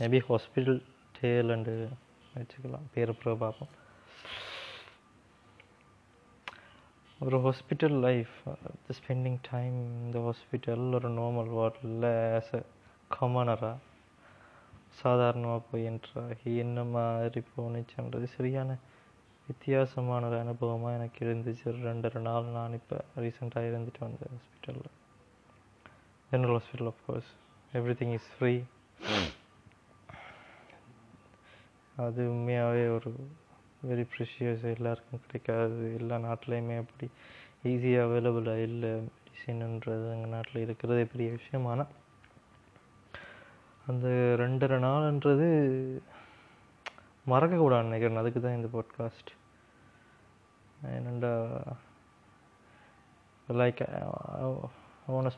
[0.00, 0.78] Maybe hospital
[1.16, 1.72] talent
[2.34, 2.86] வச்சுக்கலாம்.
[2.94, 3.72] பேர் அப்புறம் பார்ப்போம்.
[7.20, 8.36] ஒரு ஹாஸ்பிட்டல் லைஃப்
[8.98, 12.06] ஸ்பெண்டிங் டைம் இந்த ஹாஸ்பிட்டல் ஒரு நார்மல் வார்டில்
[12.38, 12.60] ஆஸ் அ
[13.16, 13.74] காமனராக
[15.02, 18.78] சாதாரணமாக போய் என்ட்ராகி என்ன மாதிரி போணுச்சுன்றது சரியான
[19.48, 21.64] வித்தியாசமான ஒரு அனுபவமாக எனக்கு இருந்துச்சு.
[21.72, 24.90] ஒரு ரெண்டரை நாள் நான் இப்போ ரீசெண்டாக இருந்துட்டு வந்தேன் ஹாஸ்பிட்டலில்
[26.30, 27.30] general hospital of course
[28.02, 28.54] everything is free
[32.04, 33.10] அது உண்மையாகவே ஒரு
[33.88, 37.06] வெரி ப்ரெஷியஸ் எல்லாருக்கும் கிடைக்காது எல்லா நாட்டிலையுமே அப்படி
[37.70, 38.92] ஈஸியாக அவைலபிளாக இல்லை.
[39.06, 41.66] மெடிசின்ன்றது எங்கள் நாட்டில் இருக்கிறதே பெரிய விஷயம்.
[41.72, 41.92] ஆனால்
[43.86, 44.06] அந்த
[44.42, 45.48] ரெண்டரை நாள்ன்றது
[47.26, 48.20] மறக்கக்கூடாது நினைக்கிறேன்.
[48.22, 49.32] அதுக்கு தான் இந்த பாட்காஸ்ட்
[50.96, 51.32] என்னண்டா
[53.60, 53.82] லைக்
[55.06, 55.30] அவனை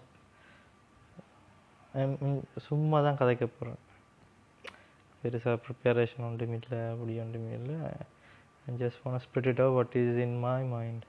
[2.66, 3.80] சும்மா தான் கதைக்க போகிறேன்
[5.23, 7.79] பெருசாக ப்ரிப்பரேஷன் ஒன்றும் இல்லை அப்படி ஒன்றுமே இல்லை.
[8.69, 9.60] I just want to spit it
[10.01, 11.05] is in my mind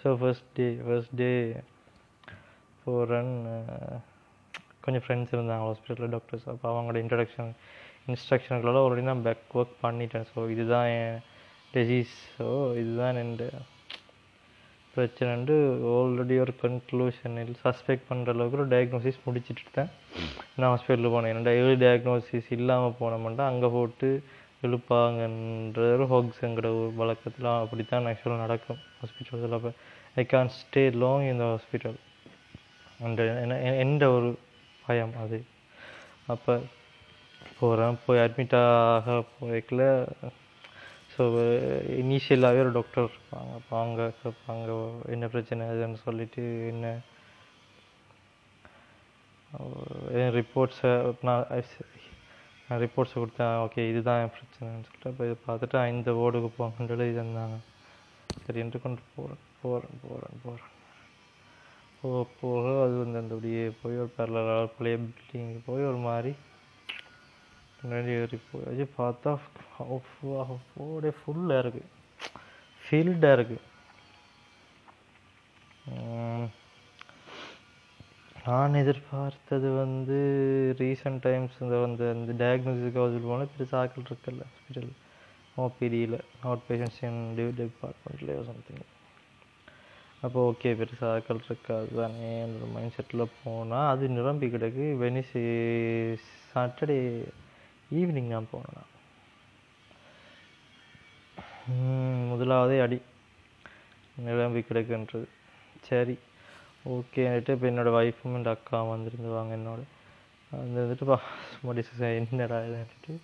[0.00, 1.30] so first day first day
[2.80, 3.32] four run
[4.84, 7.50] கொஞ்சம் ஃப்ரெண்ட்ஸ் இருந்தாங்க ஹாஸ்பிட்டலில் டாக்டர்ஸ் அப்போ அவங்களோட இன்ட்ரடக்ஷன்
[8.08, 10.26] இன்ஸ்ட்ரக்ஷனுக்குள்ள ஆல்ரெடி நான் பேக் ஒர்க் பண்ணிட்டேன்.
[10.32, 11.18] ஸோ இதுதான் என்
[11.76, 12.48] டிசீஸ் ஸோ
[12.82, 13.36] இதுதான் என்
[14.94, 15.54] பிரச்சனைண்டு
[15.94, 19.90] ஆல்ரெடி ஒரு கன்க்ளூஷனில் சஸ்பெக்ட் பண்ணுற அளவுக்கு ஒரு டயக்னோசிஸ் முடிச்சுட்டு தான்
[20.60, 21.32] நான் ஹாஸ்பிட்டலுக்கு போனேன்.
[21.32, 24.10] என்னடா ஏர்லி டயக்னோசிஸ் இல்லாமல் போனோம்னா அங்கே போட்டு
[24.66, 29.72] எழுப்பாங்கன்ற ஒரு ஹோக்ஸ் ஒரு வழக்கத்தில் அப்படித்தான் ஆக்சுவலாக நடக்கும் ஹாஸ்பிட்டல்ஸில் அப்போ
[30.20, 31.98] ஐ கேன் ஸ்டே லாங் இந்த ஹாஸ்பிட்டல்
[33.06, 33.22] அந்த
[33.84, 34.30] எந்த ஒரு
[34.86, 35.38] பயம் அது.
[36.32, 36.54] அப்போ
[37.58, 39.82] போகிறேன் போய் அட்மிட் ஆக போய்க்கல.
[41.14, 41.24] ஸோ
[42.00, 44.76] இனிஷியலாகவே eh, ஒரு டாக்டர் இருப்பாங்க அப்போ அவங்க கேட்பாங்க
[45.06, 46.86] என்ன பிரச்சனை அதுன்னு சொல்லிட்டு என்ன
[50.34, 50.92] ரிப்போர்ட்ஸை
[51.22, 51.46] நான்
[52.68, 53.56] நான் ரிப்போர்ட்ஸை கொடுத்தேன்.
[53.56, 57.58] ஓகே இதுதான் என் பிரச்சனைன்னு சொல்லிட்டு அப்போ இதை பார்த்துட்டு இந்த ஓர்டுக்கு போங்கன்னு இது இருந்தாங்க
[58.44, 60.70] சரி என்று கொண்டு போகிறேன் போகிறேன் போகிறேன் போகிறேன்
[62.00, 66.32] போக போக அது வந்து அந்த அப்படியே போய் ஒரு பேரலாக பழைய பில்டிங் போய் ஒரு மாதிரி
[67.84, 69.32] முன்னாடி ஏறி போயாச்சு பார்த்தா
[69.84, 71.90] அப்படியே ஃபுல்லாக இருக்குது
[72.82, 73.62] ஃபீல்டாக இருக்குது
[78.44, 80.16] நான் எதிர்பார்த்தது வந்து
[80.80, 84.90] ரீசெண்ட் டைம்ஸ் இந்த வந்து அந்த டயக்னோஸ்டிக் ஹாஸ்பிட்டல் போனால் பெருசாக ஆக்கள் இருக்குல்ல ஹாஸ்பிட்டல்
[85.56, 87.00] ஓபிடியில் அவுட் பேஷண்ட்ஸ்
[87.60, 88.82] டிபார்ட்மெண்ட்லேயோ சம்திங்
[90.22, 94.86] அப்போ ஓகே பெருசாக ஆக்கள் இருக்காது தானே அந்த மைண்ட் செட்டில் போனால் அது நிரம்பி கிடக்கு.
[95.02, 95.34] வெனிஸ்
[96.50, 96.98] சாட்டர்டே
[98.00, 98.90] ஈவினிங் தான் போனேன்
[102.30, 102.98] முதலாவதே அடி.
[104.26, 105.26] நிரம்பி கிடக்குன்றது.
[105.88, 106.16] சரி.
[106.92, 109.82] ஓகேன்ட்டு இப்போ என்னோடய ஒய்ஃபும் என் அக்காவும் வந்துருந்துவாங்க என்னோட.
[110.52, 111.16] வந்து வந்துட்டு பா
[111.52, 111.72] சும்மா
[112.20, 113.14] என்னடா இதுன்ட்டு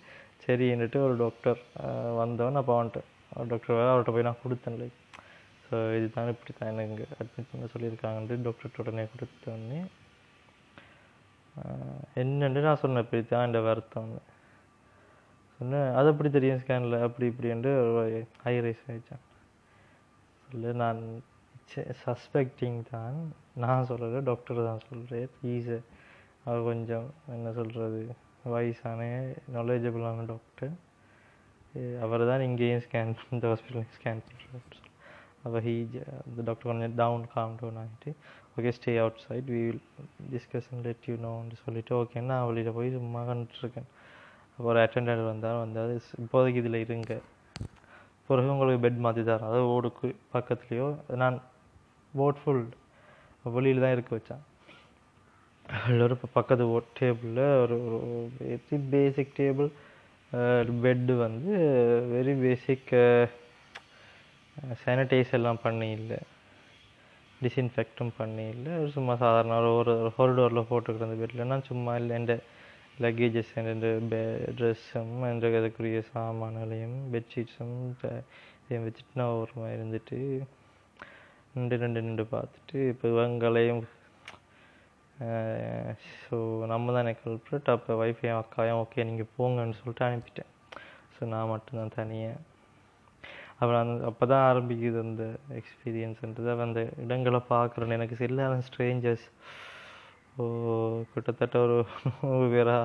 [0.45, 1.59] சரி என்னட்டு ஒரு டாக்டர்
[2.21, 3.07] வந்தவன் நான் வந்துட்டேன்
[3.51, 4.97] டாக்டர் வேறு அவர்கிட்ட போய் நான் கொடுத்தேன் லைக்
[5.65, 9.79] ஸோ இதுதான் இப்படி தான் எனக்கு அட்மிட் பண்ண சொல்லியிருக்காங்கன்ட்டு டாக்டர்கிட்ட உடனே கொடுத்தோடனே
[12.21, 14.19] என்னென்று நான் சொன்னேன் இப்படி தான் இந்த வருத்தம்னு
[15.61, 17.71] சொன்னேன் அது அப்படி தெரியும் ஸ்கேனில் அப்படி இப்படின்ட்டு
[18.43, 19.23] ஹை ரைஸ் ஆகிடுச்சேன்
[20.45, 21.01] சொல்லு நான்
[22.03, 23.17] சஸ்பெக்டிங் தான்.
[23.61, 25.77] நான் சொல்லலை டாக்டர் தான் சொல்கிறேன் ஈஸு
[26.45, 27.99] அவர் கொஞ்சம் என்ன சொல்கிறது
[28.51, 29.01] வயசான
[29.55, 30.73] நாலேஜபிளான டாக்டர்
[32.01, 34.79] அவர் தான் இங்கேயும் ஸ்கேன் இந்த ஹாஸ்பிட்டலையும் ஸ்கேன் பண்ணுறாரு
[35.43, 35.75] அப்போ ஹீ
[36.21, 38.09] அந்த டாக்டர் கொஞ்சம் டவுன் காம் டவுன் ஆகிட்டு
[38.55, 38.93] okay stay
[39.25, 39.83] outside we will
[40.33, 43.89] discussion let you நோன்னு சொல்லிவிட்டு ஓகே நான் வெளியில் போய் சும்மா கண்டுருக்கேன்
[44.57, 45.91] ஒரு அட்டெண்டர் வந்தால் வந்தால்
[46.23, 47.13] இப்போதைக்கு இதில் இருங்க.
[48.27, 49.47] பிறகு உங்களுக்கு பெட் மாற்றி தரேன்.
[49.49, 50.87] அதாவது ஓடுக்கு பக்கத்துலேயோ
[51.21, 51.37] நான்
[52.13, 52.63] ஓட் ஃபுல்
[53.55, 54.43] வெளியில் தான் இருக்க வச்சேன்.
[55.91, 57.99] எல்லோரும் இப்போ பக்கத்து ஓ டேபிளில் ஒரு ஒரு
[58.39, 59.69] வெரி பேசிக் டேபிள்
[60.83, 61.53] பெட்டு வந்து
[62.13, 62.91] வெரி பேசிக்
[64.83, 66.19] சானிடைஸ் எல்லாம் பண்ணி இல்லை.
[67.43, 68.73] டிஸ்இன்ஃபெக்டும் பண்ணி இல்லை.
[68.95, 72.13] சும்மா சாதாரண ஒரு ஒரு ஹோல்டோரில் போட்டுக்கிறது பெட்டில் நான் சும்மா இல்லை.
[72.21, 72.33] எந்த
[73.03, 73.87] லக்கேஜஸ் அண்ட்
[74.57, 77.77] ட்ரெஸ்ஸும் அந்த அதுக்குரிய சாமானாலையும் பெட்ஷீட்ஸும்
[78.63, 80.19] இதையும் வச்சுட்டு நான் ஓரமாக இருந்துட்டு
[81.53, 83.81] நின்று நின்று நின்று பார்த்துட்டு இப்போ இவங்களையும்
[86.21, 90.51] ஸோ நம்ம தானே கல்பிரட் அப்போ ஒய்ஃபையும் அக்காயும் ஓகே நீங்கள் போங்கன்னு சொல்லிட்டு அனுப்பிட்டேன்.
[91.15, 92.37] ஸோ நான் மட்டும்தான் தனியாக
[93.59, 95.25] அப்புறம் அந்த அப்போ தான் ஆரம்பிக்குது அந்த
[95.59, 99.27] எக்ஸ்பீரியன்ஸ்ன்றது அந்த இடங்களை பார்க்குறேன்னு எனக்கு எல்லாரும் ஸ்ட்ரேஞ்சர்ஸ்
[101.13, 101.77] கிட்டத்தட்ட ஒரு
[102.21, 102.77] நூறு பேரா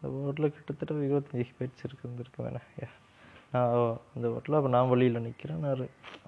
[0.00, 2.68] அந்த ஹோட்டலில் கிட்டத்தட்ட ஒரு இருபத்தஞ்சி பேட்ஸ் இருந்துருக்கு வேணாம்.
[3.52, 3.74] நான்
[4.14, 5.82] அந்த ஹோட்டலில் அப்போ நான் வழியில் நிற்கிறேன் நான்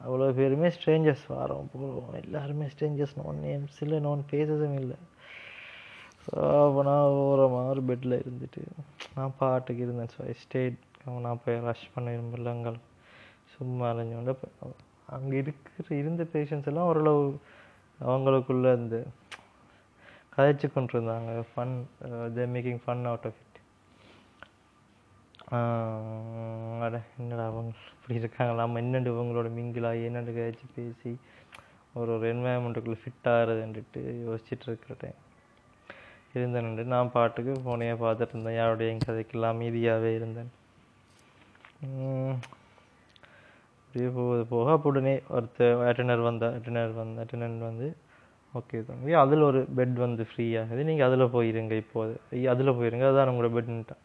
[0.04, 4.98] அவ்வளோ பேருமே ஸ்ட்ரேஞ்சர்ஸ் வரோம் போகிறோம் எல்லாருமே ஸ்ட்ரேஞ்சர்ஸ் நோன் நேம்ஸ் இல்லை நோன் ஃபேஸஸும் இல்லை.
[6.64, 8.62] அப்போ நான் ஒரு மாதிரி பெட்டில் இருந்துட்டு
[9.16, 10.12] நான் பாட்டுக்கு இருந்தேன்.
[10.14, 10.78] ஸோ ஸ்டேட்
[11.26, 12.78] நான் போய் ரஷ் பண்ண விரும்பலங்கள்
[13.54, 14.34] சும்மா அலைஞ்சோண்ட
[15.16, 17.24] அங்கே இருக்கிற இருந்த பேஷண்ட்ஸ் எல்லாம் ஓரளவு
[18.00, 18.96] அவங்களுக்குள்ள இந்த
[20.36, 21.30] கதைச்சு கொண்டிருந்தாங்க.
[21.52, 21.74] Fun
[22.36, 23.58] they making fun out of it
[26.86, 28.62] அட என்னடா அவங்க இப்படி இருக்காங்களா?
[28.64, 31.12] நம்ம என்னண்டு இவங்களோட மிங்கிலாகி என்னண்டு கதைச்சு பேசி
[31.94, 35.18] ஒரு ஒரு என்வாயன்மெண்ட்டுக்குள்ளே ஃபிட் ஆகிறதுன்ட்டு யோசிச்சுட்டு இருக்கிற டைம்
[36.94, 38.58] நான் பாட்டுக்கு ஃபோனையே பார்த்துட்டு இருந்தேன்.
[38.60, 40.50] யாரோடையும் கதைக்கெல்லாம் அமைதியாகவே இருந்தேன்.
[43.82, 44.42] அப்படியே போகுது.
[44.52, 47.88] போக உடனே ஒருத்தர் அட்டனர் வந்தார் அட்டனர் வந்த அட்டனர் வந்து
[48.54, 53.06] ஓகே தம்பி அதில் ஒரு பெட் வந்து ஃப்ரீயாகுது நீங்கள் அதில் போயிருங்க இப்போது அதில் போயிருங்க.
[53.10, 54.00] அதான் உங்களோட பெட்ன்ட்டேன்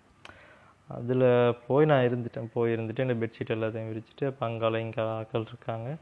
[0.88, 2.50] அதில் போய் நான் இருந்துட்டேன்.
[2.54, 5.96] போய் இருந்துட்டு இந்த பெட்ஷீட் எல்லாத்தையும் விரிச்சிட்டு அப்போ அங்கால இங்கே ஆட்கள் இருக்காங்க.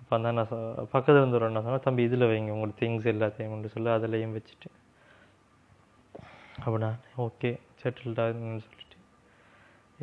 [0.00, 2.52] அப்போ அந்த நான் சொ- இருந்து ஒரு என்ன சொன்னா தம்பி இதில் வைங்க.
[2.54, 3.48] உங்களோட திங்ஸ் எல்லாத்தையும்.
[3.48, 4.70] கொண்டு சொல்லி அதிலையும் வச்சுட்டு.
[6.64, 8.88] அப்போ நான் ஓகே செட்டில்டான்னு சொல்லிட்டு.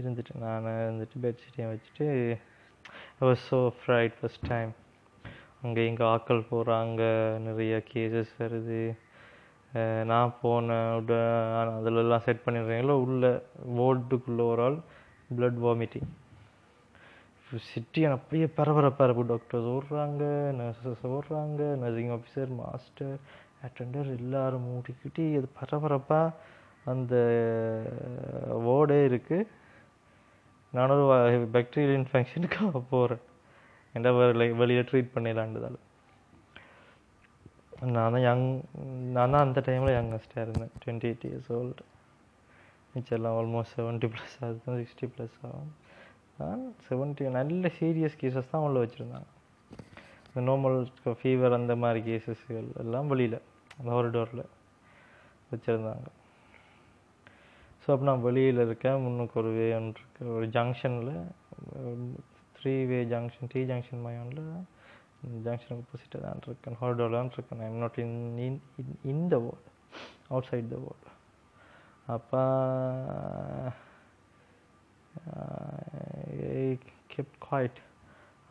[0.01, 2.37] இருந்துட்டு நான் இருந்துட்டு பெட்ஷீட்டையும் வச்சுட்டு
[3.21, 4.71] was so fright first time
[5.61, 7.01] அங்கே இங்கே ஆட்கள் போகிறாங்க
[7.39, 8.81] நிறைய கேசஸ் வருது.
[10.03, 11.11] நான் போனேன்
[11.77, 13.25] அதிலெல்லாம் செட் பண்ணிடுறீங்களோ உள்ள
[13.79, 14.77] வார்டுக்குள்ளே ஒரு ஆள்
[15.29, 16.09] பிளட் வாமிட்டிங்
[17.67, 20.23] சிட்டி அப்படியே பரபரப்பாக இருக்கும் டாக்டர்ஸ் ஓடுறாங்க
[20.57, 23.13] நர்சஸ் ஓடுறாங்க நர்சிங் ஆஃபீஸர் மாஸ்டர்
[23.63, 26.35] அட்டெண்டர் எல்லாரும் மூடிக்கிட்டு அது பரபரப்பாக
[26.85, 27.15] அந்த
[28.67, 29.47] வார்டே இருக்குது
[30.73, 31.03] நானும்
[31.53, 33.23] பாக்டீரியல் இன்ஃபெக்ஷனுக்காக போகிறேன்
[33.97, 34.11] ஏன்டா
[34.59, 35.77] வெளியில் ட்ரீட் பண்ணிடலான்றதால
[37.87, 38.45] நான் தான் யங்
[39.11, 41.83] நான் தான் அந்த டைமில் யங்கஸ்டாக இருந்தேன் டுவெண்ட்டி எயிட் இயர்ஸ் ஓல்டு
[42.93, 45.71] மிச்செல்லாம் ஆல்மோஸ்ட் செவன்ட்டி ப்ளஸ் ஆகுது சிக்ஸ்டி ப்ளஸ் ஆகும்
[46.37, 49.29] நான் செவன்ட்டி நல்ல சீரியஸ் கேசஸ் தான் உள்ள வச்சுருந்தாங்க
[50.27, 50.77] இந்த நோமல்
[51.19, 53.39] ஃபீவர் அந்த மாதிரி கேசஸ்கள் எல்லாம் வெளியில்
[53.77, 53.89] அந்த
[55.51, 56.07] வச்சுருந்தாங்க
[57.81, 61.13] ஸோ அப்போ நான் வெளியில் இருக்கேன் முன்னுக்கு ஒரு வே ஒன்று இருக்கு ஒரு ஜங்ஷனில்
[62.57, 64.43] three way junction T junction மயோனில்
[65.45, 66.77] ஜங்ஷனுக்கு ஆப்போசிட்டாக தான் இருக்கேன்.
[66.81, 67.61] ஹாரிடோரில் தான் இருக்கேன்.
[67.67, 68.17] I'm not in
[68.47, 68.59] in
[69.11, 69.71] in the world
[70.51, 71.11] outside the world
[72.15, 72.41] அப்போ
[77.13, 77.79] கெப்ட் குவாய்ட்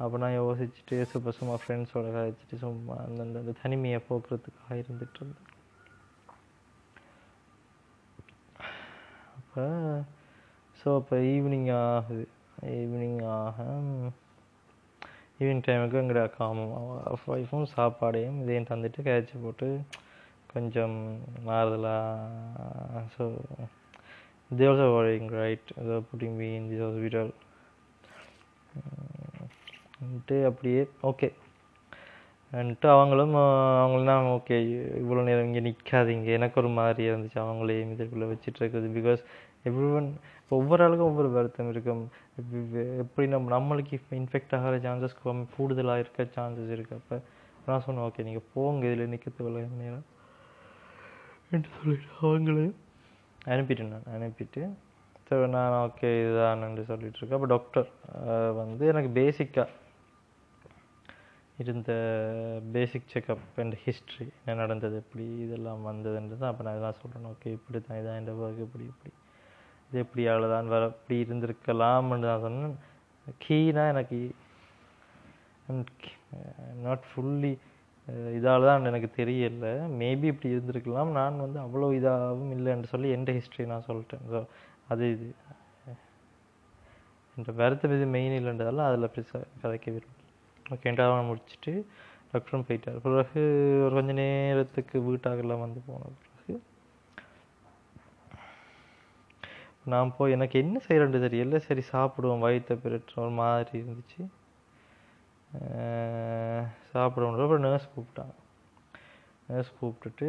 [0.05, 5.47] அப்போ நான் யோசிச்சுட்டு சும்மா சும்மா ஃப்ரெண்ட்ஸோட கழிச்சிட்டு சும்மா அந்தந்த அந்த தனிமையை போக்குறதுக்காக இருந்துட்டு இருந்தேன்.
[9.39, 9.65] அப்போ
[10.81, 12.26] ஸோ அப்போ ஈவினிங் ஆகுது.
[12.67, 13.63] ஈவினிங் ஆக
[15.41, 16.73] ஈவினிங் டைமுக்கு எங்கட அக்காவும்
[17.27, 19.81] ஒய்ஃபும் சாப்பாடையும் இதையும் தந்துட்டு கேட்சி போட்டு
[20.47, 23.33] கொஞ்சம் மாறுதலாக so
[24.51, 27.31] they also worrying right ஏதோ putting me in this hospital
[30.01, 31.33] வந்துட்டு அப்படியே ஓகே
[32.53, 33.35] வந்துட்டு அவங்களும்
[33.81, 34.57] அவங்களும் தான் ஓகே
[35.03, 37.39] இவ்வளோ நேரம் இங்கே நிற்காதீங்க எனக்கு ஒரு மாதிரி இருந்துச்சு.
[37.39, 39.23] அவங்களையும் இதற்குள்ளே வச்சுட்டு இருக்குது பிகாஸ்
[39.65, 40.09] எவ்ரி ஒன்
[40.51, 42.03] ஒவ்வொரு ஆளுக்கும் ஒவ்வொரு வருத்தம் இருக்கும்.
[43.03, 45.17] எப்படி நம்ம நம்மளுக்கு இப்போ இன்ஃபெக்ட் ஆகிற சான்சஸ்
[45.57, 47.17] கூடுதலாக இருக்க சான்சஸ் இருக்குது அப்போ
[47.69, 50.05] நான் சொன்னேன் ஓகே நீங்கள் போங்க இதில் நிற்கிறதுக்குள்ள நேரம்
[51.57, 52.67] என்று சொல்லிட்டு அவங்களே
[53.55, 54.63] அனுப்பிட்டேன் நான் அனுப்பிட்டு
[55.29, 57.39] ஸோ நான் ஓகே இதுதான்னு சொல்லிட்டு இருக்கேன்.
[57.39, 57.89] அப்போ டாக்டர்
[58.61, 59.69] வந்து எனக்கு பேசிக்காக
[61.63, 61.93] இருந்த
[62.75, 67.81] பேசிக் செக்கப் அண்ட் ஹிஸ்ட்ரி என்ன நடந்தது எப்படி இதெல்லாம் வந்ததுன்றது அப்போ நான் இதெல்லாம் சொல்கிறேன் ஓகே இப்படி
[67.87, 69.13] தான் இதான் இந்த ஒர்க் இப்படி இப்படி.
[69.89, 72.77] இது எப்படி அவ்வளோதான் வர இப்படி இருந்திருக்கலாம்னு நான் சொன்னேன்.
[73.45, 74.19] கீனா எனக்கு
[76.87, 77.53] நாட் ஃபுல்லி
[78.39, 79.69] இதால் தான் எனக்கு தெரியல.
[80.01, 81.11] மேபி இப்படி இருந்திருக்கலாம்.
[81.19, 84.25] நான் வந்து அவ்வளோ இதாகவும் இல்லைன்னு சொல்லி எந்த ஹிஸ்ட்ரி நான் சொல்லிட்டேன்.
[84.33, 84.41] ஸோ
[84.93, 85.29] அது இது.
[87.37, 90.23] என்ற வருத்தம் இது மெயின் இல்லைன்றதால அதில் பெருசாக கதைக்க விரும்பல
[90.75, 90.93] ஓகே
[91.31, 91.73] முடிச்சுட்டு
[92.31, 93.01] டாக்டரும் போயிட்டார்.
[93.05, 93.43] பிறகு
[93.87, 96.55] ஒரு கொஞ்ச நேரத்துக்கு வீட்டாகலாம் வந்து போனது பிறகு
[99.93, 101.57] நான் போய் எனக்கு என்ன செய்யறது தெரியல.
[101.69, 102.45] சரி சாப்பிடுவோம்.
[102.45, 104.23] வயிற்ற பிறட்டு ஒரு மாதிரி இருந்துச்சு.
[106.93, 108.35] சாப்பிடுவோம் அப்புறம் நர்ஸ் கூப்பிட்டாங்க
[109.51, 110.29] நர்ஸ் கூப்பிட்டுட்டு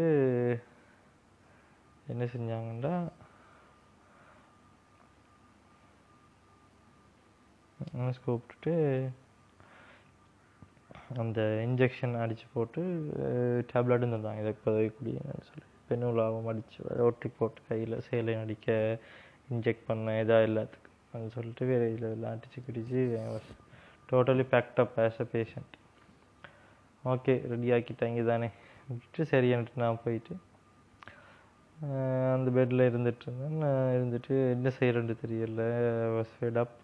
[2.12, 2.94] என்ன செஞ்சாங்கன்னா
[7.96, 8.74] நர்ஸ் கூப்பிட்டுட்டு
[11.22, 12.82] அந்த இன்ஜெக்ஷன் அடித்து போட்டு
[13.72, 15.68] டேப்லெட்டும் தந்தாங்க இதை இப்போ குடிங்கன்னு சொல்லி.
[15.90, 18.68] பெண்ணுலாவும் அடித்து ஒட்டி போட்டு கையில் சேலையும் அடிக்க
[19.50, 23.02] இன்ஜெக்ட் பண்ணேன் இதாக எல்லாத்துக்கும் அது சொல்லிட்டு வேறு இதில் எல்லாம் அடித்து பிடிச்சி
[24.12, 25.76] totally packed up as a patient
[27.04, 28.50] okay ready ஆக்கிட்டாங்க தானே
[28.90, 30.36] விட்டு சரியான்ட்டு நான் போயிட்டு
[32.36, 33.58] அந்த பெட்டில் இருந்துட்டு இருந்தேன்.
[33.64, 35.64] நான் இருந்துட்டு என்ன செய்கிறேன்னு தெரியல.
[36.16, 36.78] வாஸ் ஃபெட் அப்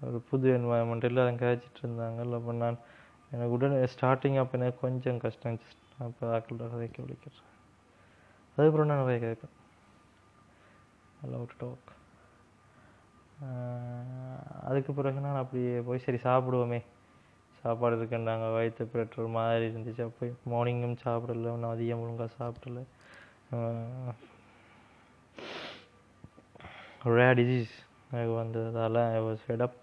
[0.00, 2.20] ஒரு புது என்வாயன்மெண்ட்டில் அதை கிடைச்சிட்டு இருந்தாங்க.
[2.38, 2.78] அப்போ நான்
[3.32, 5.60] எனக்கு உடனே ஸ்டார்டிங் அப்போ எனக்கு கொஞ்சம் கஷ்டம்.
[6.06, 7.44] அப்போ ஆக்கள் கதைக்க விളിக்கிறேன்
[8.56, 9.54] அதுக்கப்புறம் நான் நிறைய கேட்பேன்.
[11.32, 11.90] லவ் டு டாக்
[14.68, 16.80] அதுக்கு பிறகு நான் அப்படியே போய் சரி சாப்பிடுவோமே.
[17.60, 20.02] சாப்பாடு இருக்குன்னாங்க வயிற்று பிரட்டுற மாதிரி இருந்துச்சு.
[20.08, 21.52] அப்போ மார்னிங்கும் சாப்பிடல.
[21.54, 22.80] ஒன்றும் அதிகம் ஒழுங்காக சாப்பிடல.
[27.16, 27.74] ரே டிசீஸ்
[28.10, 29.76] எனக்கு வந்ததால் ஐ வாஸ் ஃபெடப்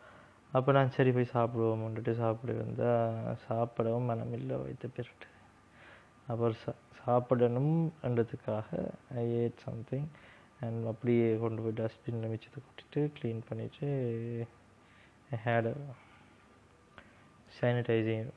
[0.57, 4.55] அப்போ நான் சரி போய் சாப்பிடுவோம்ன்ட்டு சாப்பிட வந்தால் சாப்பிடவும் மனம் இல்லை.
[4.63, 5.27] வயிற்று பிரட்டு
[6.31, 6.71] அப்புறம் சா
[7.03, 8.67] சாப்பிடணும்ன்றதுக்காக
[9.21, 10.09] ஐ ஏட் சம்திங்
[10.65, 13.87] அண்ட் அப்படியே கொண்டு போய் டஸ்ட்பினில் மிச்சத்தை கொட்டிட்டு க்ளீன் பண்ணிவிட்டு
[15.45, 15.69] ஹேட்
[17.57, 18.29] சானிடைசிங்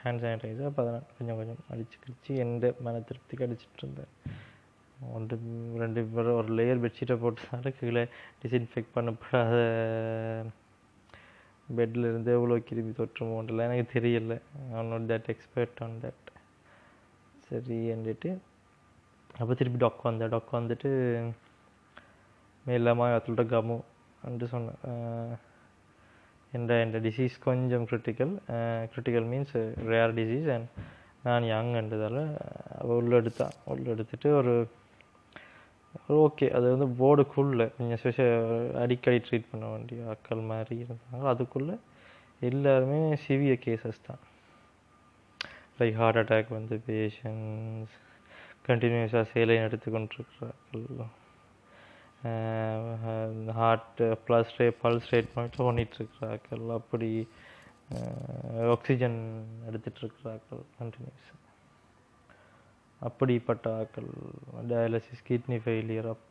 [0.00, 4.12] ஹேண்ட் சானிடைசர் அப்போ அதெல்லாம் கொஞ்சம் கொஞ்சம் அடித்து கிடிச்சு எந்த மன திருப்திக்கு அடிச்சிட்டு இருந்தேன்.
[5.16, 5.36] ஒன்று
[5.82, 8.02] ரெண்டு பேரும் ஒரு லேயர் பெட்ஷீட்டை போட்டுனால கீழே
[8.42, 9.56] டிஸ்இன்ஃபெக்ட் பண்ணப்படாத
[11.68, 14.36] பெட்டில் இருந்து எவ்வளோ கிருமி தொற்றுமோன்றலாம் எனக்கு தெரியல.
[14.76, 16.30] I'm not that expert on that
[17.48, 18.30] சரி என்றிட்டு
[19.40, 20.32] அப்போ திருப்பி டாக் வந்தேன்.
[20.34, 20.90] டாக் வந்துட்டு
[22.68, 23.76] மேலாமா அதோட கமு
[24.28, 24.80] என்று சொன்னேன்
[26.52, 28.34] என்ற என்ற டிசீஸ் கொஞ்சம் critical
[28.92, 29.54] critical means
[29.90, 30.68] rare disease and
[31.22, 32.20] நான் யங் என்றதால்
[32.94, 33.46] உள்ளெடுத்துட்டு
[33.94, 34.54] எடுத்தான் ஒரு
[36.08, 41.26] ஓகே அது வந்து போர்டுக்குள்ளே கொஞ்சம் ஸ்பெஷல் அடிக்கடி ட்ரீட் பண்ண வேண்டிய ஆட்கள் மாதிரி இருந்தாங்க.
[41.32, 41.76] அதுக்குள்ளே
[42.40, 44.22] எல்லாருமே சிவிய கேசஸ் தான்.
[45.78, 47.96] லைக் ஹார்ட் அட்டாக் வந்து பேஷண்ட்ஸ்
[48.68, 51.10] கண்டினியூஸாக saline எடுத்துக்கொண்டிருக்கிறார்கள்
[52.22, 57.28] heart plus rate pulse rate மட்டும் பண்ணிகிட்ருக்கிறார்கள் அப்படி
[58.74, 59.20] ஆக்சிஜன்
[59.70, 61.28] எடுத்துகிட்ருக்கிறார்கள் கண்டினியூஸ்
[63.00, 64.08] அப்படிப்பட்ட ஆக்கள்
[64.68, 66.26] டயாலிசிஸ் கிட்னி ஃபெயிலியர் அப்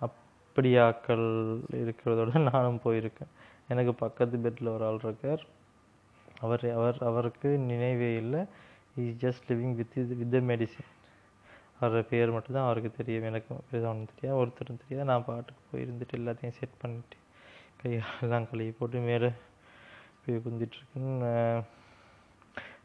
[0.00, 1.26] அப்படி ஆக்கள்
[1.70, 3.32] இருக்கிறதோட நானும் போயிருக்கேன்.
[3.68, 5.46] எனக்கு பக்கத்து பெட்டில் ஒரு ஆள் இருக்கார்.
[6.40, 8.40] அவர் அவர் அவருக்கு நினைவே இல்லை.
[8.96, 10.90] Is just living with with the medicine
[11.80, 13.26] அவரோட பேர் மட்டும்தான் அவருக்கு தெரியும்.
[13.30, 14.38] எனக்கு பெருசாக ஒன்றும் தெரியாது.
[14.40, 15.08] ஒருத்தரும் தெரியாது.
[15.10, 17.18] நான் பாட்டுக்கு போய் இருந்துட்டு எல்லாத்தையும் செட் பண்ணிட்டு
[17.82, 19.30] கையெல்லாம் கழுவி போட்டு மேலே
[20.22, 21.30] போய் குந்திட்டுருக்குன்னு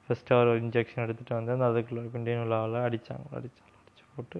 [0.06, 4.40] ஃபஸ்ட்டு அவர் இன்ஜெக்ஷன் எடுத்துகிட்டு வந்தேன் அதுக்குள்ளே கண்டினியூவில் ஆளை அடித்தாங்க அடித்தாங்க அடித்து போட்டு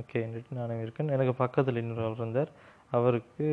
[0.00, 1.12] ஓகேன்ட்டு நானும் இருக்கேன்.
[1.16, 2.50] எனக்கு பக்கத்தில் இன்னொரு ஆள் இருந்தார்.
[2.96, 3.46] அவருக்கு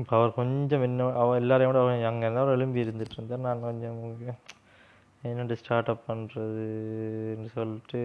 [0.00, 3.44] இப்போ அவர் கொஞ்சம் என்ன அவர் எல்லாரையும் விட அவர் அங்கே இருந்தால் அவர் எழும்பி இருந்துட்டு இருந்தார்.
[3.46, 3.98] நான் கொஞ்சம்
[5.30, 8.00] என்னடி ஸ்டார்ட் அப் பண்ணுறதுன்னு சொல்லிட்டு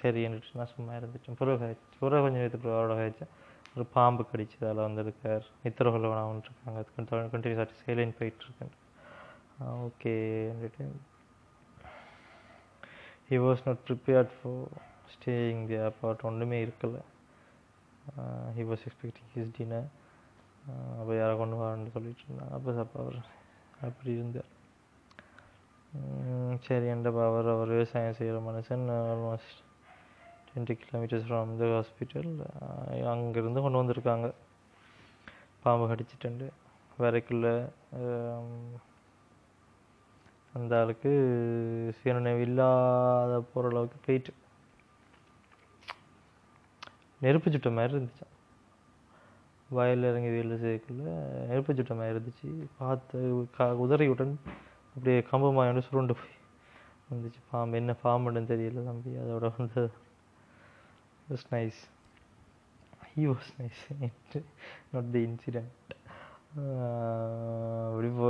[0.00, 1.38] சரி என்னட்டு நான் சும்மா இருந்துட்டேன்.
[1.40, 3.28] பிறகு பிறகு கொஞ்சம் நேரத்துக்கு அவரோட
[3.74, 5.44] ஒரு பாம்பு கடிச்சதால் வந்திருக்கார்.
[5.64, 8.74] நித்திரகுல நான் இருக்காங்க அது கண்டினியூஸ் சேலைன் போயிட்டுருக்கேன்
[9.86, 10.84] ஓகேன்னுட்டு
[13.30, 14.68] he was not prepared for
[15.14, 17.02] staying the apart ஒன்றுமே இருக்கலை.
[18.56, 19.88] He was expecting his dinner
[21.00, 22.54] அப்போ யாரை கொண்டு வரேன்னு சொல்லிட்டு இருந்தாங்க.
[22.56, 23.18] அப்போ அப்போ அவர்
[23.88, 24.50] அப்படி இருந்தார்.
[26.66, 29.58] சரி என்ற அவர் அவர் விவசாயம் செய்கிற மனுஷன் almost
[30.48, 32.30] twenty kilometres from the hospital
[33.12, 34.28] அங்கேருந்து கொண்டு வந்திருக்காங்க.
[35.64, 36.48] பாம்பு கடிச்சிட்டு
[37.02, 37.46] வரைக்குள்ள
[40.58, 41.10] அந்த ஆளுக்கு
[41.98, 44.32] சுயநினைவு இல்லாத போகிற அளவுக்கு போயிட்டு
[47.24, 48.26] நெருப்பு சுட்ட மாதிரி இருந்துச்சு.
[49.76, 51.04] வயலில் இறங்கி வெயில் செய்யக்குள்ள
[51.50, 52.48] நெருப்பு சுட்ட மாதிரி இருந்துச்சு.
[52.78, 53.18] பார்த்து
[53.56, 54.34] க உதறியுடன்
[55.00, 56.34] அப்படியே கம்பமாயோட சுருண்டு போய்
[57.10, 57.40] வந்துச்சு.
[57.46, 59.10] ஃபார்ம் என்ன பாம்புன்னு தெரியல தம்பி.
[59.22, 59.82] அதோட வந்து
[61.28, 61.78] was nice
[63.12, 63.80] he was nice
[64.92, 65.94] not the incident
[67.86, 68.28] அப்படி போ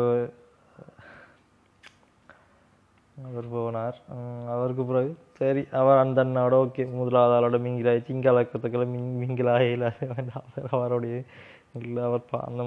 [3.29, 3.99] அவர் போனார்.
[4.55, 5.11] அவருக்கு பிறகு
[5.41, 11.17] சரி அவர் அந்த அண்ணாவோட ஓகே முதலாவது ஆளோட மிங்கிலாயிடுச்சு இங்கே அளக்கிறதுக்குள்ள மிங் மிங்கிலாயில ஆகல அவர் அவருடைய
[11.79, 12.63] இல்லை அவர் பா அந்த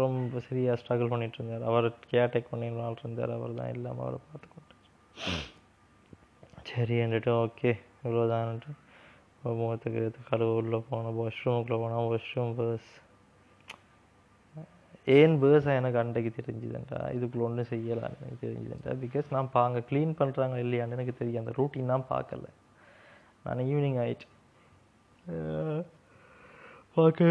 [0.00, 4.78] ரொம்ப சரியாக ஸ்ட்ரகிள் பண்ணிட்டு இருந்தார் அவர் கேர்டேக் பண்ணி நாள் இருந்தார் அவர் தான் இல்லாமல் அவரை பார்த்துக்கொண்டார்
[6.70, 7.72] சரி என்றுட்டு ஓகே
[8.04, 8.72] இவ்வளோதான்ட்டு
[9.60, 11.14] முகத்துக்கு கடவுள் உள்ளே போனோம்.
[11.18, 12.90] வாஷ்ரூமுக்குள்ளே போனால் வாஷ்ரூம் பேர்ஸ்
[15.18, 16.98] ஏன் பேர்ஸாக எனக்கு அன்றைக்கு தெரிஞ்சுதுன்றா?
[17.16, 18.92] இதுக்குள்ள ஒன்றும் செய்யலாம் எனக்கு தெரிஞ்சுதுன்றா?
[19.04, 21.42] பிகாஸ் நான் பா அங்கே க்ளீன் பண்ணுறாங்க இல்லையான்னு எனக்கு தெரியும்.
[21.42, 22.46] அந்த ரூட்டின் தான் பார்க்கல.
[23.46, 24.26] நான் ஈவினிங் ஆயிட்டு
[27.00, 27.24] பார்க்க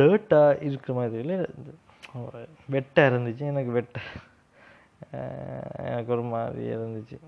[0.00, 1.38] டேர்ட்டாக இருக்கிற மாதிரி இல்லை.
[2.74, 4.00] வெட்டாக இருந்துச்சு எனக்கு வெட்ட.
[5.88, 7.18] எனக்கு ஒரு மாதிரி இருந்துச்சு.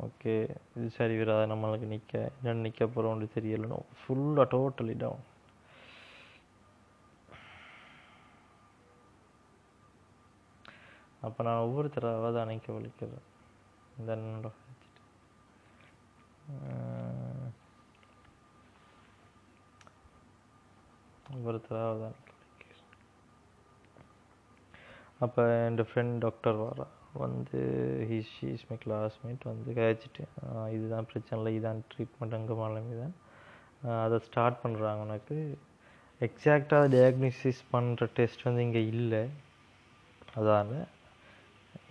[0.00, 0.34] ஓகே
[0.76, 5.24] இது சரி வராது நம்மளுக்கு நிற்க என்னென்னு நிற்க போகிறோம்னு தெரியலன்னு ஃபுல்லாக டோட்டலி டவுன்
[11.26, 13.20] அப்போ நான் ஒவ்வொரு தடவை தான் வலிக்கிறேன்
[13.98, 14.48] இந்த என்னோட
[21.36, 21.58] ஒவ்வொரு
[22.04, 22.18] தான்
[25.24, 26.86] அப்போ என் ஃப்ரெண்ட் டாக்டர் வரா
[27.22, 27.58] வந்து
[28.10, 30.24] ஹிஸ் ஷீஸ் மை கிளாஸ்மேட் வந்து கழிச்சிட்டு
[30.74, 33.14] இதுதான் பிரச்சனை இல்லை இதான் ட்ரீட்மெண்ட் அங்கே மாலம் தான்
[34.04, 35.36] அதை ஸ்டார்ட் பண்ணுறாங்க உனக்கு
[36.20, 39.22] எக்ஸாக்டாக டயக்னோசிஸ் பண்ணுற டெஸ்ட் வந்து இங்கே இல்லை.
[40.40, 40.74] அதால்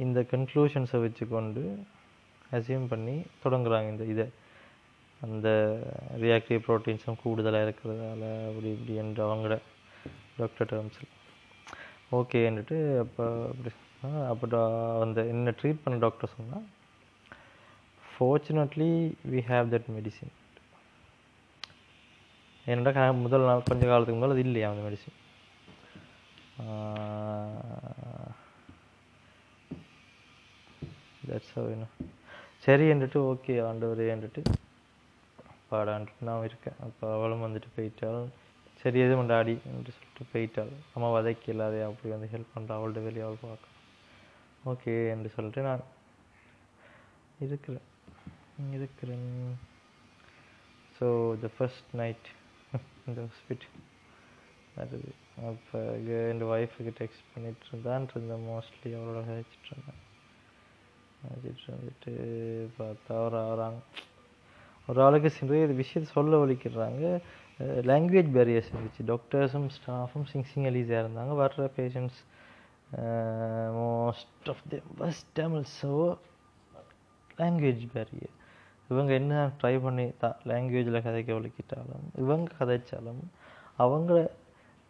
[0.05, 1.63] இந்த கன்க்ளூஷன்ஸை வச்சுக்கொண்டு
[2.57, 4.27] அசியூம் பண்ணி தொடங்குறாங்க இந்த இதை.
[5.21, 5.47] அந்த
[6.17, 9.57] ரியாக்டிவ் ப்ரோட்டீன்ஸும் கூடுதலாக இருக்கிறதால அப்படி இப்படி என்று அவங்களோட
[10.37, 11.11] டாக்டர் டேர்ம்ஸில்
[12.11, 13.71] ஓகேன்னுட்டு அப்போ அப்படி
[14.29, 14.61] அப்போ
[15.01, 16.67] அந்த என்ன ட்ரீட் பண்ண டாக்டர் சொன்னால்
[18.03, 18.91] fortunately
[19.29, 20.33] we have that medicine
[22.65, 25.17] என்னடா முதல் நாள் கொஞ்ச காலத்துக்கு முதல் அது இல்லையா அந்த மெடிசின்
[31.29, 31.87] தட்ஸ் என்ன
[32.59, 34.41] சரி என்றுட்டு ஓகே ஆண்டவரே என்றுட்டு
[35.71, 36.79] பாடான்ட்டு நான் இருக்கேன்.
[36.85, 38.21] அப்போ அவளும் வந்துட்டு போயிட்டாள்.
[38.81, 40.71] சரி எது டாடி என்று சொல்லிட்டு போயிட்டாள்.
[40.93, 41.53] அம்மா வதைக்க
[41.89, 43.67] அப்படி வந்து ஹெல்ப் பண்ணுறா அவள்கிட்ட வெளியே அவள் பார்க்க.
[44.71, 45.83] ஓகே என்று சொல்லிட்டு நான்
[47.39, 47.87] இருக்கிறேன்.
[48.77, 49.29] இருக்கிறேன்.
[50.97, 51.07] ஸோ
[51.43, 52.27] த ஃபஸ்ட் நைட்
[53.07, 53.79] இந்த ஹாஸ்பிட்டல்
[54.75, 55.11] வருது
[55.49, 55.79] அப்போ
[56.17, 58.05] என் ஒய்ஃபுக்கு டெக்ஸ்ட் பண்ணிகிட்டு இருந்தான்.
[58.13, 60.01] இருந்தேன் மோஸ்ட்லி அவளோட கழிச்சிட்டு இருந்தேன்.
[61.23, 62.13] கழிச்சிட்டு இருந்துட்டு
[62.77, 63.81] பார்த்தா அவர் வராங்க
[64.91, 67.03] ஒரு ஆளுக்கு நிறைய விஷயத்தை சொல்ல ஒழிக்கிறாங்க.
[67.91, 69.01] லாங்குவேஜ் பேரியர்ஸ் இருந்துச்சு.
[69.11, 71.33] டாக்டர்ஸும் ஸ்டாஃபும் சிங் சிங்களீஸாக இருந்தாங்க.
[71.43, 72.19] வர்ற patients
[73.79, 75.91] most of the bus Tamil so
[77.41, 78.33] language barrier
[78.89, 83.21] இவங்க என்ன ட்ரை பண்ணி தான் லாங்குவேஜில் கதைக்க ஒழிக்கிட்டாலும் இவங்க கதைச்சாலும்
[83.83, 84.17] அவங்கள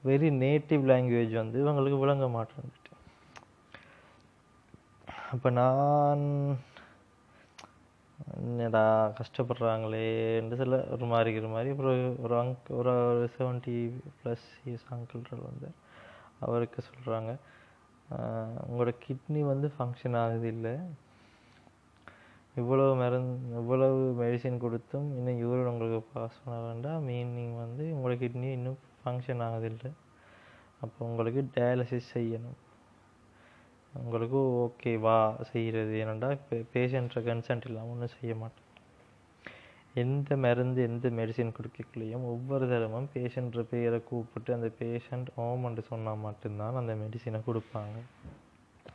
[0.03, 2.97] வெரி நேட்டிவ் லாங்குவேஜ் வந்து இவங்களுக்கு விளங்க மாட்டேன்ட்டு
[5.33, 6.23] அப்போ நான்
[8.39, 8.83] என்னடா
[9.19, 11.71] கஷ்டப்படுறாங்களேன்ட்டு சில ஒரு மாதிரி இருக்கிற மாதிரி.
[11.73, 13.77] அப்புறம் ஒரு அங்க் ஒரு ஒரு செவன்ட்டி
[14.19, 15.69] ப்ளஸ் இயர்ஸ் அங்கிள்கள் வந்து
[16.45, 17.31] அவருக்கு சொல்கிறாங்க
[18.67, 20.73] உங்களோட கிட்னி வந்து ஃபங்க்ஷன் ஆகுது இல்லை?
[22.61, 27.05] இவ்வளவு மருந்து இவ்வளவு மெடிசின் கொடுத்தும் இன்னும் யூரின் உங்களுக்கு பாஸ் பண்ண வேண்டாம்.
[27.09, 29.91] மீனிங் வந்து உங்களோட கிட்னி இன்னும் ஃபங்க்ஷன் ஆகுதில்லை
[30.83, 32.59] அப்போ உங்களுக்கு டயாலிசிஸ் செய்யணும்.
[33.99, 35.15] உங்களுக்கு ஓகேவா
[35.51, 38.67] செய்கிறது ஏன்னாண்டா இப்போ பேஷண்ட்டை கன்சென்ட் இல்லாமல் ஒன்றும் செய்ய மாட்டேன்.
[40.03, 46.79] எந்த மருந்து எந்த மெடிசின் கொடுக்கக்குள்ளேயும் ஒவ்வொரு தரமும் பேஷண்ட்ற பேரை கூப்பிட்டு அந்த பேஷண்ட் ஓமன்ட்டு சொன்னால் மட்டும்தான்
[46.81, 47.97] அந்த மெடிசினை கொடுப்பாங்க.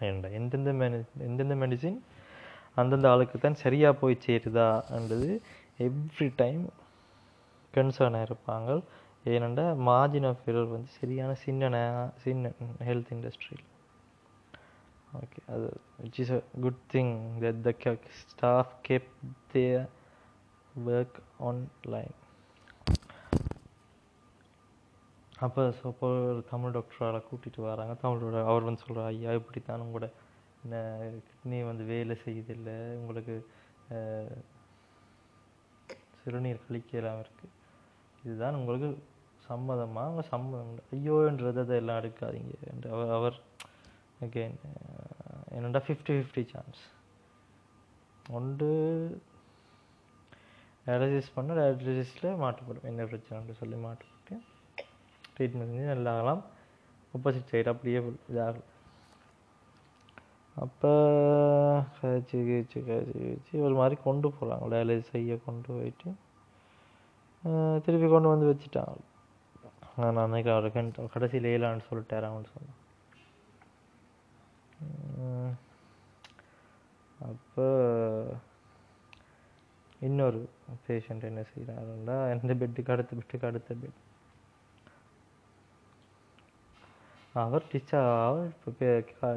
[0.09, 1.99] ஏண்டா எந்தெந்த மெடி எந்தெந்த மெடிசின்
[2.81, 5.31] அந்தந்த ஆளுக்கு தான் சரியாக போய் சேருதான்றது
[5.87, 6.65] எவ்ரி டைம்
[7.75, 8.71] கன்சர்னாக இருப்பாங்க.
[9.35, 11.81] ஏனெண்டா மார்ஜின் ஆஃப் எரர் வந்து சரியான சின்ன
[12.25, 12.51] சின்ன
[12.89, 13.65] ஹெல்த் இண்டஸ்ட்ரியில்
[15.17, 15.67] ஓகே அது
[16.03, 17.13] which is a good thing
[17.45, 17.73] that the
[18.23, 19.11] staff kept
[19.55, 19.87] their
[20.75, 22.15] work online
[25.45, 27.95] அப்போ இப்போ ஒரு தமிழ் டாக்டரால் கூட்டிகிட்டு வராங்க.
[28.03, 30.07] தமிழோட அவர் வந்து சொல்கிறார் ஐயா இப்படி தான் உங்களோட
[31.27, 33.35] கிட்னி வந்து வேலை செய்யுதில்லை உங்களுக்கு
[36.21, 37.53] சிறுநீர் கழிக்கலாம் இருக்குது
[38.25, 38.89] இதுதான் உங்களுக்கு
[39.49, 42.55] சம்மதமாக அவங்க சம்மதம் ஐயோன்றது அதை எல்லாம் எடுக்காதீங்க.
[42.73, 43.37] என்று அவர் அவர்
[44.27, 44.45] ஓகே
[45.57, 46.81] என்னடா ஃபிஃப்டி ஃபிஃப்டி சான்ஸ்
[48.39, 48.69] ஒன்று
[50.87, 52.89] டயாலிசிஸ் பண்ண டயாலிசிஸில் மாற்றப்படும்.
[52.91, 54.35] என்ன பிரச்சனைன்னு சொல்லி மாட்டுப்பட்டு
[55.37, 56.43] ட்ரீட்மெண்ட் செஞ்சு நல்லா ஆகலாம்
[57.15, 58.01] ஆப்போசிட் சைடு அப்படியே
[58.33, 58.73] இதாகலாம்
[60.57, 60.91] அப்போ
[61.97, 66.09] கழிச்சு கழிச்சு கழிச்சு கழிச்சு ஒரு மாதிரி கொண்டு போகிறாங்க டயாலிசிஸ் செய்ய கொண்டு போயிட்டு
[67.85, 68.97] திருப்பி கொண்டு வந்து வச்சுட்டாங்க.
[70.03, 70.67] நான் அன்னைக்கு அவர்
[71.15, 72.81] கடைசியில் ஏலான்னு சொல்லிட்டார் அவன் சொன்னேன்
[77.29, 77.67] அப்போ
[80.07, 80.41] இன்னொரு
[80.87, 84.03] பேஷண்ட் என்ன செய்கிறாருன்னா இந்த பெட்டுக்கு அடுத்த பெட்டுக்கு அடுத்த பெட்
[87.45, 88.71] அவர் டிச்சா அவர் இப்போ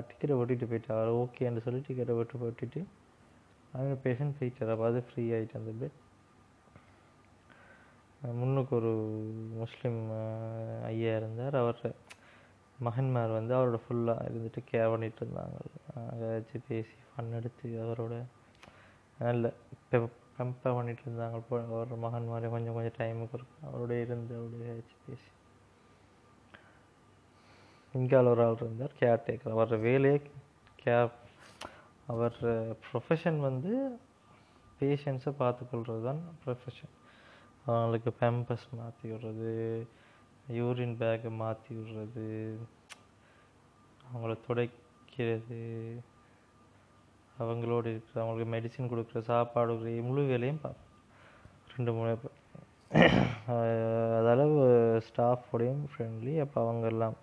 [0.09, 1.09] டிக்கெட்டை ஓட்டிட்டு போயிட்டார்.
[1.21, 2.81] ஓகேன்னு சொல்லி டிக்கெட்டை ஓட்டு ஓட்டிட்டு
[3.73, 4.71] அவங்க பேஷண்ட் போயிட்டார்.
[4.75, 5.97] அப்போ அது ஃப்ரீ ஆகிட்டு அந்த பெட்
[8.39, 8.93] முன்னுக்கு ஒரு
[9.61, 9.99] முஸ்லீம்
[10.91, 11.57] ஐயா இருந்தார்.
[11.63, 11.81] அவர்
[12.87, 15.57] மகன்மார் வந்து அவரோட ஃபுல்லாக இருந்துட்டு கேர் பண்ணிட்டு இருந்தாங்க.
[16.25, 18.15] ஏதாச்சும் பேசி ஃபன் எடுத்து அவரோட
[19.19, 19.51] நல்ல
[20.37, 21.39] கம்பேர் பண்ணிட்டு இருந்தாங்க
[21.77, 25.29] அவர் மகன் மாதிரி கொஞ்சம் கொஞ்சம் டைமுக்கு இருக்கும் அவரோட இருந்து அவரோட ஏதாச்சும் பேசி.
[27.93, 30.17] இங்கால ஒரு ஆள் இருந்தார் கேர் டேக்கர் அவர் வேலையே
[30.83, 31.11] கேர்
[32.13, 32.37] அவர்
[32.87, 33.71] ப்ரொஃபஷன் வந்து
[34.79, 36.93] பேஷண்ட்ஸை பார்த்துக்கொள்கிறது தான் ப்ரொஃபஷன்
[37.65, 39.51] அவங்களுக்கு பேம்பஸ் மாற்றி விடுறது
[40.57, 42.25] யூரின் பேக்கை மாற்றி விடுறது
[44.11, 45.59] அவங்கள துடைக்கிறது
[47.39, 50.61] அவங்களோடு இருக்கிற அவங்களுக்கு மெடிசின் கொடுக்குற சாப்பாடு கொடுக்குற முழு வேலையும்
[51.75, 52.11] ரெண்டு மூணு
[54.19, 54.43] அதால்
[55.07, 57.15] ஸ்டாஃபோடையும் ஃப்ரெண்ட்லி அப்போ அவங்க எல்லாம்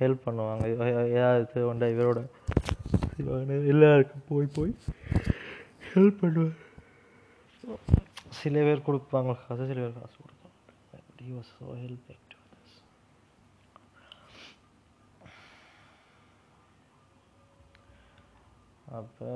[0.00, 0.64] ஹெல்ப் பண்ணுவாங்க.
[1.08, 2.20] ஏதாவது உண்டா இவரோட?
[3.66, 4.74] எல்லாருக்கும் போய் போய்
[5.94, 6.56] ஹெல்ப் பண்ணுவாங்க.
[8.40, 10.56] சில பேர் கொடுப்பாங்க காசு சில பேர் காசு கொடுப்பாங்க.
[11.18, 11.50] ஹெல்ப் was
[18.98, 19.26] அப்போ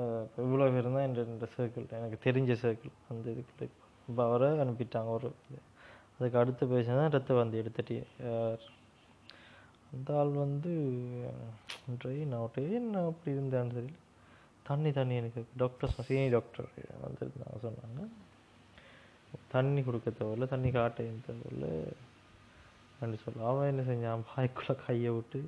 [0.43, 3.67] இவ்வளோ பேர் தான் இந்த சர்க்கிள் எனக்கு தெரிஞ்ச சர்க்கிள் அந்த இதுக்குள்ள
[4.09, 5.29] இப்போ அவரை அனுப்பிட்டாங்க ஒரு
[6.17, 8.65] அதுக்கு அடுத்து பேசினா ரத்த வந்து எடுத்துட்டு யார்?
[9.93, 10.71] அந்த ஆள் வந்து
[12.03, 13.97] ட்ரெயின் ட்ரெயின் அப்படி இருந்தான்னு தெரியல.
[14.69, 16.67] தண்ணி தண்ணி எனக்கு டாக்டர் சீனியர் டாக்டர்
[17.03, 18.03] வந்துருந்தாங்க சொன்னாங்க.
[19.53, 21.67] தண்ணி கொடுக்க தேவையில்ல தண்ணி காட்ட தேவையில்ல
[22.89, 23.45] அப்படின்னு சொல்ல.
[23.49, 24.25] அவன் என்ன செஞ்சான்?
[24.31, 25.41] பாய்க்குள்ளே கையை விட்டு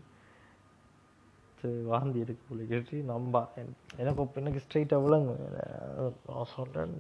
[1.63, 3.41] வாந்தி எடுக்க கேட்டு நம்பா.
[3.98, 5.36] எனக்கு இப்போ எனக்கு ஸ்ட்ரைட்டாக விளங்கு
[6.28, 6.93] நான் சொல்கிறேன்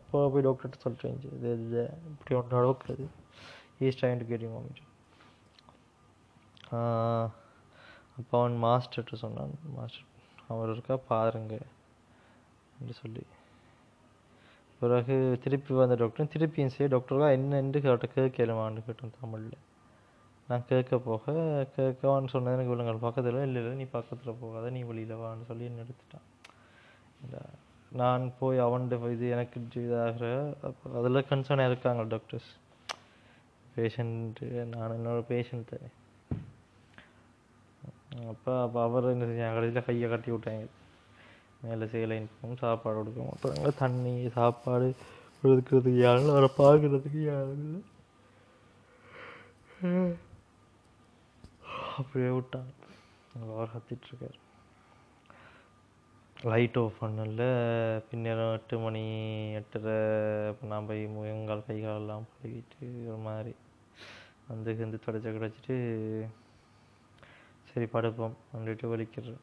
[0.00, 3.06] இப்போ போய் டாக்டர்கிட்ட சொல்லிட்டேன் இது இது இப்படி ஒன்று அளவுக்கு அது
[4.00, 4.26] ட்ரைன் டு
[8.18, 9.54] அப்போ அவன் மாஸ்டர்கிட்ட சொன்னான்.
[9.76, 10.10] மாஸ்டர்
[10.48, 10.96] அவர் இருக்கா?
[10.96, 11.54] பாருங்க.
[12.80, 13.24] என்று சொல்லி.
[14.80, 19.58] பிறகு திருப்பி வந்த டாக்டர் திருப்பியும் சரி டாக்டருக்கா என்னென்று கேட்ட கேட்கலாமான்னு கேட்டேன் தமிழில்.
[20.48, 21.32] நான் கேட்க போக
[21.76, 25.84] கேட்கவான்னு சொன்னது எனக்கு விலங்கல் பக்கத்தில் இல்லை இல்லை நீ பக்கத்தில் போகாத நீ வெளியில் வான்னு சொல்லி என்ன
[25.84, 26.26] எடுத்துட்டான்.
[28.00, 30.28] நான் போய் அவன்கிட்ட இது எனக்கு இதாகிற
[30.68, 32.50] அப்போ அதில் கன்சர்னாக இருக்காங்க டாக்டர்ஸ்
[33.76, 35.90] பேஷண்ட்டு நான் என்னோட பேஷண்ட் தானே
[38.32, 39.54] அப்போ அப்போ அவர் என்ன செஞ்சாங்க?
[39.56, 40.66] கடைசியில் கையை கட்டி விட்டாங்க.
[41.62, 43.72] மேலே சேலை போகும் சாப்பாடு கொடுக்க மாட்டாங்க.
[43.80, 44.88] தண்ணி சாப்பாடு
[45.40, 47.80] கொடுக்கறதுக்கு யாரும் இல்லை அவரை பார்க்குறதுக்கு யாரும் இல்லை.
[51.98, 52.70] அப்படியே விட்டான்
[53.42, 54.38] அவர் கத்திட்டுருக்கார்
[56.50, 57.42] லைட் ஆஃப் பண்ணல.
[58.08, 59.02] பின்னேரம் எட்டு மணி
[59.58, 59.96] எட்டரை
[60.70, 63.52] நான் போய் முயங்கால் கை காலெல்லாம் பழகிட்டு ஒரு மாதிரி
[64.48, 65.76] வந்து வந்து தொடச்ச கிடச்சிட்டு
[67.70, 69.42] சரி படுப்போம் வந்துட்டு வலிக்கிறேன்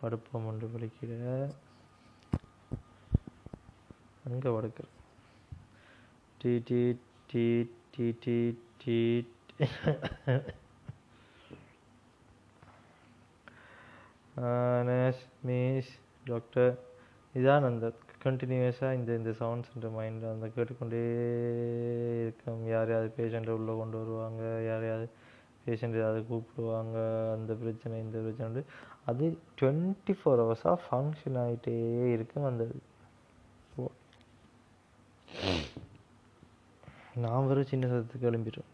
[0.00, 1.12] படுப்போம் ஒன்று வலிக்கிற.
[4.28, 4.86] அங்கே படுக்கிற
[6.40, 6.82] டி டி
[7.32, 7.46] டி
[7.94, 8.36] டி டி
[8.82, 8.98] டி
[14.88, 15.92] நர்ஸ்
[16.24, 16.72] டாக்டர்
[17.34, 17.86] இதான் அந்த
[18.24, 21.02] கண்டினியூஸாக இந்த இந்த சவுண்ட்ஸ் இந்த மைண்ட் அந்த கேட்டுக்கொண்டே
[22.22, 22.62] இருக்கும்.
[22.68, 24.42] யாரையாவது பேஷண்ட்டை உள்ளே கொண்டு வருவாங்க?
[24.70, 25.06] யாரையாவது
[25.66, 26.96] பேஷண்ட் ஏதாவது கூப்பிடுவாங்க?
[27.34, 28.62] அந்த பிரச்சனை இந்த பிரச்சனை
[29.10, 29.26] அது
[29.60, 31.76] டுவெண்ட்டி ஃபோர் ஹவர்ஸாக ஃபங்க்ஷன் ஆகிட்டே
[32.12, 32.66] இருக்கும் அந்த
[37.24, 38.70] நான் வெறும் சின்ன சத்தத்துக்கு எழும்பிடுவேன்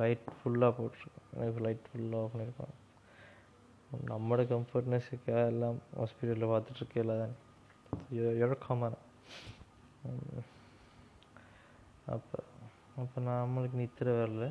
[0.00, 2.76] லைட் ஃபுல்லாக போட்டிருக்கேன் எனக்கு லைட் ஃபுல்லாக ஆஃப்
[4.10, 7.36] நம்மளோட கம்ஃபர்ட்னஸுக்கு எல்லாம் ஹாஸ்பிட்டலில் பார்த்துட்ருக்கே இல்லை தானே
[8.44, 8.90] இழக்காம
[12.14, 12.38] அப்போ
[13.00, 14.46] அப்போ நம்மளுக்கு நித்திரை வரல.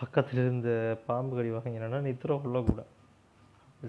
[0.00, 0.70] பக்கத்தில் இருந்த
[1.06, 2.82] பாம்பு கடி வாங்கினா நித்திர உள்ளக்கூட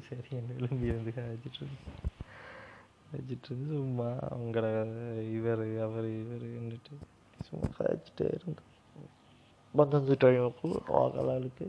[0.07, 1.65] சரி என்ன விளம்பி இருந்து வச்சுட்டு
[3.13, 4.65] வச்சுட்டு இருந்து சும்மா அவங்கள
[5.37, 6.93] இவர் அவர் இவர் என்னட்டு
[7.49, 8.71] சும்மா கழிச்சிட்டே இருந்தோம்.
[9.77, 10.69] பந்தந்து டைம் அப்போ
[11.01, 11.67] ஆகலாளுக்கு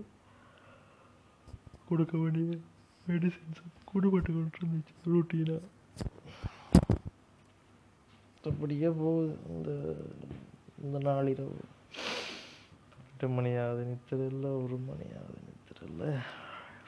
[1.89, 2.57] கொடுக்க வேண்டிய
[3.09, 3.63] மெடிசின்ஸ்
[3.93, 5.73] கொடுபட்டு கொண்டு இருந்துச்சு ரூட்டீனாக
[8.51, 9.35] அப்படியே போகுது.
[9.53, 9.71] இந்த
[10.85, 11.61] இந்த நாளிரவு.
[13.11, 16.05] எட்டு மணி ஆகுது நித்திரில்ல ஒரு மணி ஆகுது நித்திரில்ல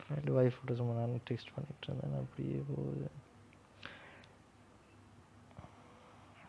[0.08, 2.18] ரெண்டு ஒய்ஃபோட சும்மா நான் டெக்ஸ்ட் பண்ணிட்டு இருந்தேன்.
[2.22, 3.08] அப்படியே போகுது.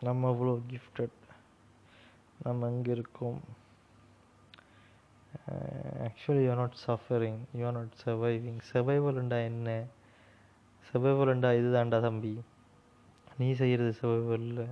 [0.06, 1.16] நம்ம அவ்வளோ கிஃப்டட்
[2.46, 3.40] நம்ம எங்கே இருக்கோம்.
[6.00, 9.84] Actually you not suffering you not surviving சர்வைவல்ண்டா என்ன?
[10.92, 12.42] சர்வைவல்ண்டா இதுதான்டா தம்பி.
[13.38, 14.66] நீ செய்கிறது சர்வைவல் இல்லை.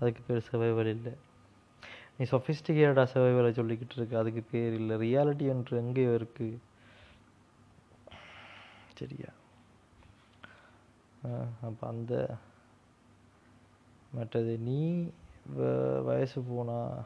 [0.00, 1.12] அதுக்கு பேர் சர்வைவல் இல்லை.
[2.18, 4.18] நீ சொஃபிஸ்டிகேட்டடாக சர்வைவலை சொல்லிக்கிட்டு இருக்க.
[4.18, 5.14] அதுக்கு பேர் இல்லை.
[5.14, 6.58] ரியாலிட்டி என்று எங்கேயோ இருக்குது
[8.94, 9.28] சரியா?
[11.62, 12.36] அப்போ அந்த
[14.12, 15.10] மற்றது நீ
[15.58, 17.04] வ- வயசு போனா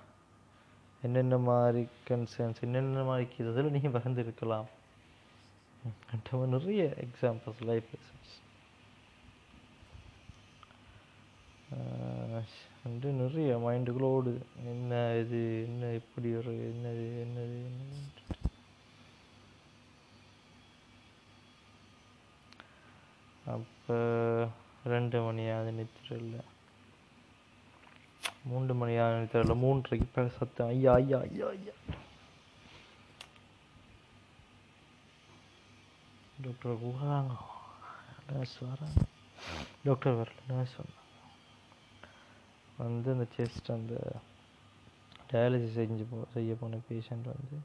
[1.03, 4.67] என்னென்ன மாதிரி கன்சர்ன்ஸ் என்னென்ன மாதிரி இதில் நீங்கள் வளர்ந்துருக்கலாம்
[6.11, 8.35] மற்றவன் நிறைய எக்ஸாம்பிள்ஸ் லைஃப் லெசன்ஸ்
[12.85, 18.05] வந்து நிறைய மைண்டுக்குள்ள ஓடுது என்ன இது என்ன இப்படி ஒரு என்னது என்னது என்னது.
[23.47, 23.97] அப்போ
[24.85, 26.19] ரெண்டு மணியாவது நித்திர
[28.49, 31.75] மூன்று மணி தெரியல இல்லை மூன்றரைக்கு பேர் சத்தம் ஐயா ஐயா ஐயா ஐயா.
[36.45, 37.33] டாக்டர் கூறாங்க
[38.33, 39.01] நர்ஸ் வராங்க.
[39.85, 41.03] டாக்டர் வரல நர்ஸ் வந்தாங்க.
[42.79, 43.95] வந்து அந்த செஸ்ட் அந்த
[45.31, 47.57] டயாலிசிஸ் செஞ்சு போ செய்ய போன பேஷண்ட் வந்து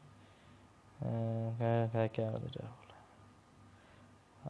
[1.93, 2.95] கேட்க வந்துட்டாப்புல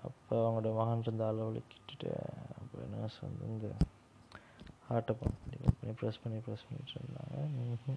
[0.03, 2.11] அப்போ அவங்களோட மகன் இருந்த அளவலிக்கிட்டு
[2.59, 3.69] அப்போ நர்ஸ் வந்து இந்த
[4.91, 7.95] ஹார்ட்டை பம்ப் பண்ணி பண்ணி ப்ரெஸ் பண்ணி ப்ரெஸ் பண்ணிட்டு இருந்தாங்க.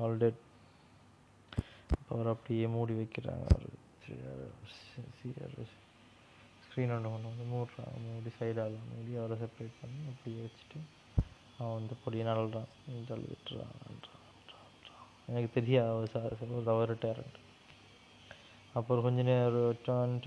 [0.00, 0.40] ஆல் டெட்
[1.96, 3.68] இப்போ அவர் அப்படியே மூடி வைக்கிறாங்க அவர்.
[5.18, 5.74] சிஆர்எஸ்
[6.64, 7.96] ஸ்க்ரீன் ஒன்று ஒன்று வந்து மூடுறாங்க.
[8.06, 10.78] மூடி சைடால் மூடி அவரை செப்பரேட் பண்ணி அப்படியே வச்சுட்டு
[11.58, 12.72] அவன் வந்து பொடியை நல்றான்
[13.08, 13.76] தள்ளி விட்டுறான்
[15.30, 17.38] எனக்கு தெரியாது அவர் சார் அவர் டேரண்ட்
[18.74, 20.20] அப்புறம் கொஞ்ச நேரம் டான்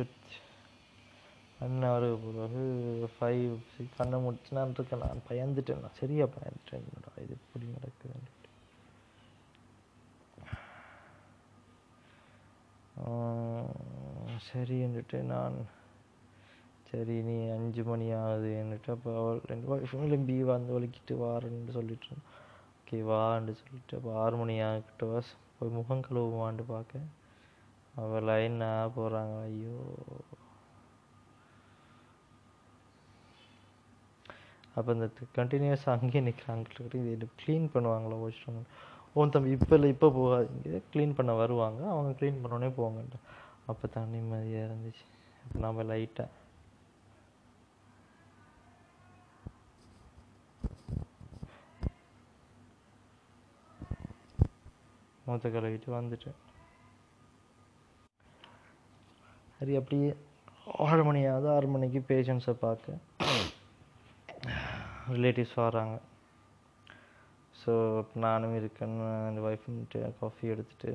[1.64, 2.64] ஒன் ஹவர் பிறகு
[3.16, 5.84] ஃபைவ் சிக்ஸ் கண்ணை முடிச்சு நான் இருக்கேன் நான் பயந்துட்டேன்.
[5.86, 6.84] நான் சரியா பயந்துட்டேன்.
[6.88, 7.36] என்னடா இது?
[7.42, 8.30] இப்படி நடக்குதுன்னு
[14.48, 15.56] சரி என்றுட்டு நான்
[16.90, 22.16] சரி நீ அஞ்சு மணி ஆகுது என்றுட்டு அப்போ அவள் ரெண்டு பி எலும்பி வந்து வலிக்கிட்டு வாருன்னு சொல்லிட்டு
[22.80, 27.00] ஓகே வான்னு சொல்லிட்டு அப்போ ஆறு மணி ஆகிட்ட வாஸ் போய் முகம் கழுவுவான்ட்டு பார்க்க.
[27.96, 29.78] அவள் லைனாக போகிறாங்க ஐயோ.
[34.76, 35.08] அப்போ இந்த
[35.38, 36.66] கண்டினியூஸாக அங்கேயே நிற்கிறாங்க
[37.16, 38.66] இது க்ளீன் பண்ணுவாங்களா வாஷ்ரூம்
[39.16, 40.82] ஓ தம்பி இப்போ இல்லை இப்போ போகாதீங்க.
[40.92, 41.82] க்ளீன் பண்ண வருவாங்க.
[41.94, 43.18] அவங்க க்ளீன் பண்ணோடனே போங்கன்ட்டு.
[43.72, 45.06] அப்போ தான் நிம்மதியாக இருந்துச்சு.
[45.44, 46.30] அப்போ நம்ம லைட்டாக
[55.26, 56.40] மூத்த கழுவிட்டு வந்துட்டேன்.
[59.58, 60.08] சரி அப்படியே
[60.86, 61.48] ஆறு மணி ஆகுது.
[61.56, 62.98] ஆறு மணிக்கு பேஷண்ட்ஸை பார்க்க.
[65.16, 65.96] ரிலேட்டிவ்ஸ் வராங்க
[67.62, 67.74] ஸோ
[68.26, 68.94] நானும் இருக்கேன்.
[69.30, 69.80] என் ஒய்ஃபும்
[70.22, 70.92] காஃபி எடுத்துகிட்டு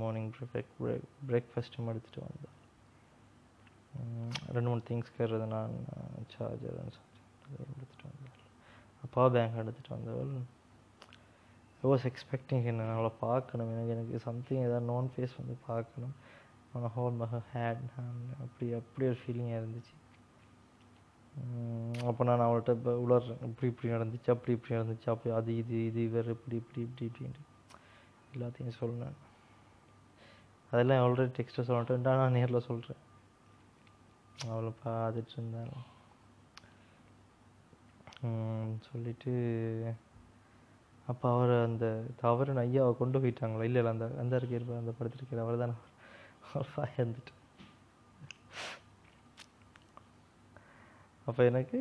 [0.00, 2.58] மார்னிங் பிரேக் பிரேக் பிரேக்ஃபாஸ்ட்டும் எடுத்துகிட்டு வந்தேன்.
[4.54, 5.74] ரெண்டு மூணு திங்ஸ் கேட்றது நான்
[6.34, 8.38] சார்ஜர் எடுத்துகிட்டு வந்தேன்
[9.14, 10.34] பவர் பேங்க் எடுத்துகிட்டு வந்தவள்
[11.82, 13.72] ஐ வாஸ் எக்ஸ்பெக்டிங் என்ன அவளை பார்க்கணும்.
[13.74, 16.14] எனக்கு எனக்கு சம்திங் ஏதாவது நோன் ஃபேஸ் வந்து பார்க்கணும்.
[16.72, 17.82] ஆனால் ஹோல் மக ஹேட்
[18.44, 19.94] அப்படி அப்படி ஒரு ஃபீலிங்காக இருந்துச்சு.
[22.08, 26.02] அப்போ நான் அவள்கிட்ட இப்போ உளர்றேன் இப்படி இப்படி நடந்துச்சு அப்படி இப்படி நடந்துச்சு அப்படி அது இது இது
[26.14, 27.42] வேறு இப்படி இப்படி இப்படி இப்படின்ட்டு.
[28.34, 29.16] எல்லாத்தையும் சொன்னேன்
[30.72, 32.06] அதெல்லாம் ஆல்ரெடி டெக்ஸ்ட்டை சொல்லிட்டேன்.
[32.06, 33.02] நான் நேரில் சொல்கிறேன்
[34.52, 35.74] அவளை பார்த்துட்டு இருந்தேன்
[38.88, 39.32] சொல்லிட்டு
[41.10, 41.86] அப்போ அவர் அந்த
[42.22, 43.66] தவறு ஐயாவை கொண்டு போயிட்டாங்களா?
[43.68, 45.74] இல்லை இல்லை அந்த அந்த இருக்கிற அந்த படத்திருக்கிற அவர் தான்
[46.52, 47.32] அவர் இறந்துட்டு
[51.28, 51.78] அப்போ எனக்கு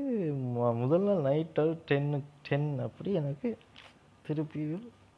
[0.82, 3.50] முதல் நாள் நைட்டு டென்னு டென் அப்படி எனக்கு
[4.28, 4.62] திருப்பி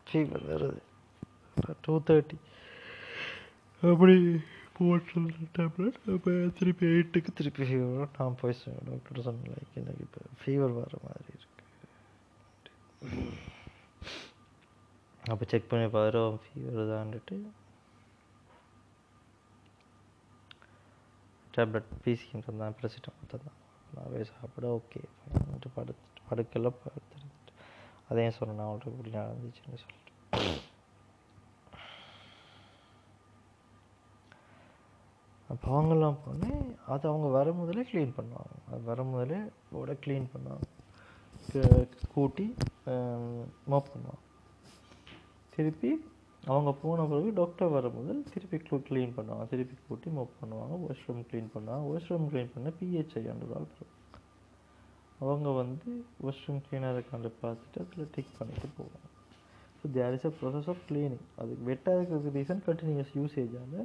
[0.07, 0.81] ஃபீவர் வருது.
[1.85, 2.38] டூ தேர்ட்டி
[3.91, 4.15] அப்படி
[4.77, 5.19] போட்டு
[5.57, 8.55] டேப்லெட் அப்போ திருப்பி எயிட்டுக்கு திருப்பி ஃபீவர் நான் போய்
[8.88, 11.63] டாக்டர் சொன்னேன் லைக் எனக்கு இப்போ ஃபீவர் வர மாதிரி இருக்கு.
[15.23, 17.38] அப்போ செக் பண்ணி பாரு ஃபீவர் தான்ட்டு
[21.57, 23.59] டேப்லெட் பிசிக்கின்றது தான் பிரசிட்டம் தான்.
[23.95, 25.03] நல்லாவே சாப்பிட ஓகே.
[25.34, 27.34] வந்துட்டு படுத்து படுக்கல படுத்துட்டு.
[28.10, 30.03] அதையும் சொன்னேன் அவள்கிட்ட இப்படி நடந்துச்சுன்னு சொல்லிட்டு.
[35.49, 38.71] பாங்கெல்லாம் அவங்கெல்லாம் போனேன் அது அவங்க வர முதலே க்ளீன் பண்ணுவாங்க.
[38.71, 40.67] அது வர முதலே கூட க்ளீன் பண்ணுவாங்க.
[42.13, 42.55] கூட்டி
[43.65, 44.23] மோப் பண்ணுவாங்க.
[45.55, 46.13] திருப்பி
[46.51, 49.45] அவங்க போன பிறகு டாக்டர் வரும்போது திருப்பி திருப்பி க்ளீன் பண்ணுவாங்க.
[49.51, 50.75] திருப்பி கூட்டி மோப் பண்ணுவாங்க.
[50.86, 51.86] வாஷ்ரூம் க்ளீன் பண்ணுவாங்க.
[51.91, 53.67] வாஷ்ரூம் க்ளீன் பண்ண பிஹெச்ஐ ஆண்டு ஆள்
[55.25, 55.89] அவங்க வந்து
[56.25, 59.08] வாஷ்ரூம் க்ளீனாக இருக்கான்னு பார்த்துட்டு அதில் டிக் பண்ணிட்டு போவாங்க.
[59.79, 63.75] So there is a process of cleaning அது வெட்டாக இருக்கிறது ரீசன் கண்டினியூஸ் யூசேஜால்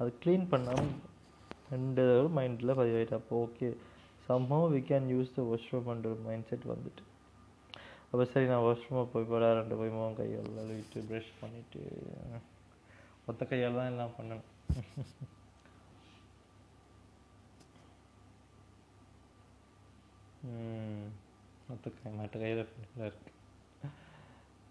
[0.00, 0.92] அது க்ளீன் பண்ணாமல்
[1.74, 2.04] ரெண்டு
[2.36, 3.68] மைண்டில் பதிவாயிட்டு அப்போ okay
[4.28, 6.08] somehow we can use the washroom and
[6.50, 7.04] mindset வந்துட்டு
[8.12, 11.82] அப்போ சரி நான் வாஷ்ரூமாக போய் போட ரெண்டு போய் முகம் கையால் அழுவிட்டு ப்ரஷ் பண்ணிவிட்டு
[13.28, 14.48] ஒத்த கையால் தான் எல்லாம் பண்ணணும்
[20.48, 21.08] ம்,
[21.68, 23.32] ஒத்த கை மற்ற கையில் ஃபிங்கர் இருக்கு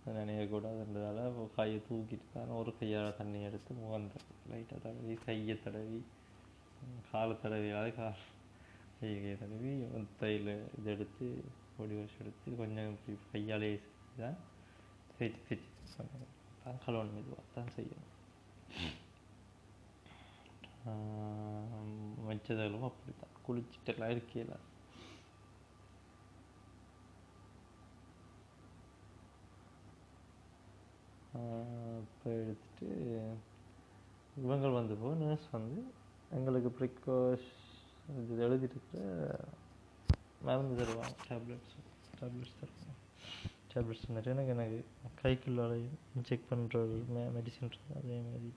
[0.01, 1.23] அது நினையக்கூடாதுன்றதால
[1.55, 4.07] கையை தூக்கிட்டு தான் ஒரு கையால் தண்ணி எடுத்து முகம்
[4.51, 5.99] லைட்டாக தடவி கையை தடவி
[7.09, 8.19] காலை தடவியாவது கால்
[8.99, 9.69] கை கையை தடவி
[10.19, 11.27] தையில் இது எடுத்து
[11.75, 13.69] பொடி வாஷ் எடுத்து கொஞ்சம் இப்படி கையாலே
[14.17, 14.39] தான்
[15.11, 15.69] தேய்ச்சி தேய்ச்சி
[16.63, 18.07] தான் கலவன் இதுவாக தான் செய்யணும்
[22.27, 24.53] வச்சதெல்லாம் அப்படி தான் குளிச்சுட்டுலாம் இருக்கையில்
[32.01, 32.89] இப்போ எடுத்துட்டு
[34.35, 35.81] இவங்கள் வந்து நர்ஸ் வந்து
[36.31, 37.49] எங்களுக்கு ப்ரிகாஷ்
[38.09, 39.03] இது எழுதிட்டு இருக்கிற
[40.41, 41.75] மருந்து தருவாங்க டேப்லெட்ஸ்
[42.19, 42.95] டேப்லெட்ஸ் தருவாங்க
[43.73, 44.79] டேப்லெட்ஸ் தந்துட்டு எனக்கு எனக்கு
[45.21, 45.73] கைக்குள்ளால
[46.15, 48.49] இன்ஜெக்ட் பண்ணுற ஒரு மெ மெடிசின் இருக்குது அதே மாதிரி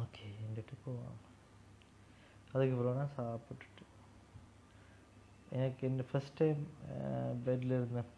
[0.00, 1.18] ஓகே என்கிட்ட போவாங்க
[2.52, 3.84] அதுக்கப்புறம் நான் சாப்பிட்டுட்டு
[5.52, 6.60] எனக்கு இந்த ஃபஸ்ட் டைம்
[7.44, 8.10] பெட்டில் இருந்தேன்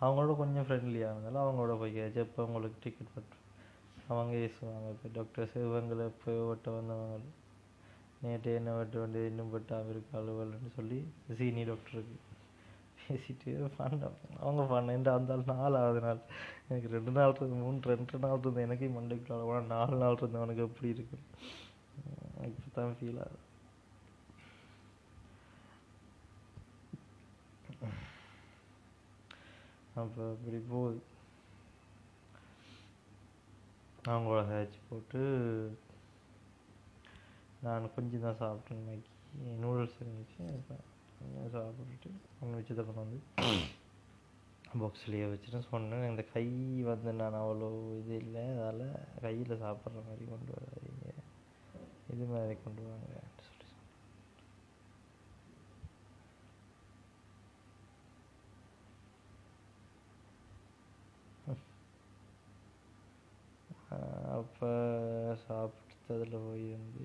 [0.00, 3.36] அவங்களோட கொஞ்சம் ஃப்ரெண்ட்லியாக இருந்தாலும் அவங்களோட போய் கேச்சு எப்போ உங்களுக்கு டிக்கெட் பட்டு
[4.08, 7.16] அவங்க ஏசுவாங்க இப்போ டாக்டர்ஸ் இவங்களை இப்போ ஓட்ட வந்தவங்க
[8.22, 10.98] நேற்று என்ன வெட்ட வேண்டியது இன்னும் பட்டாமல் இருக்கு அலுவல்னு சொல்லி
[11.38, 12.16] சீனி டாக்டருக்கு
[13.02, 16.20] பேசிட்டு பண்ணேன் அவங்க பண்ணேன் என்ற அந்த நாள் ஆகுது நாள்.
[16.68, 20.88] எனக்கு ரெண்டு நாள் இருந்து மூணு ரெண்டு நாள் இருந்து எனக்கே மண்டைக்குள்ள போனால் நாலு நாள் இருந்தவனுக்கு எப்படி
[20.96, 21.18] இருக்கு?
[22.50, 23.44] இப்போ தான் ஃபீல் ஆகுது.
[30.00, 31.00] அப்போ அப்படி போகுது.
[34.10, 35.22] அவங்களோட ஹேச் போட்டு
[37.66, 39.12] நான் கொஞ்சம் தான் சாப்பிட்டேன் மேக்கி
[39.62, 40.44] நூடுல்ஸ் இருந்துச்சு.
[41.18, 43.20] கொஞ்சம் சாப்பிட்டுட்டு ஒன்று வச்சதை கொண்டு வந்து
[44.80, 46.46] பாக்ஸ்லேயே வச்சுட்டு சொன்னேன் இந்த கை
[46.90, 47.68] வந்து நான் அவ்வளோ
[48.00, 48.44] இது இல்லை.
[48.60, 48.86] அதால்
[49.24, 51.06] கையில் சாப்பிட்ற மாதிரி கொண்டு வராதீங்க.
[52.14, 53.14] இது மாதிரி கொண்டு வாங்க
[53.48, 53.66] சொல்லி
[64.36, 64.70] அப்போ
[65.44, 67.04] சாப்பிட்டு அதில் போய் வந்து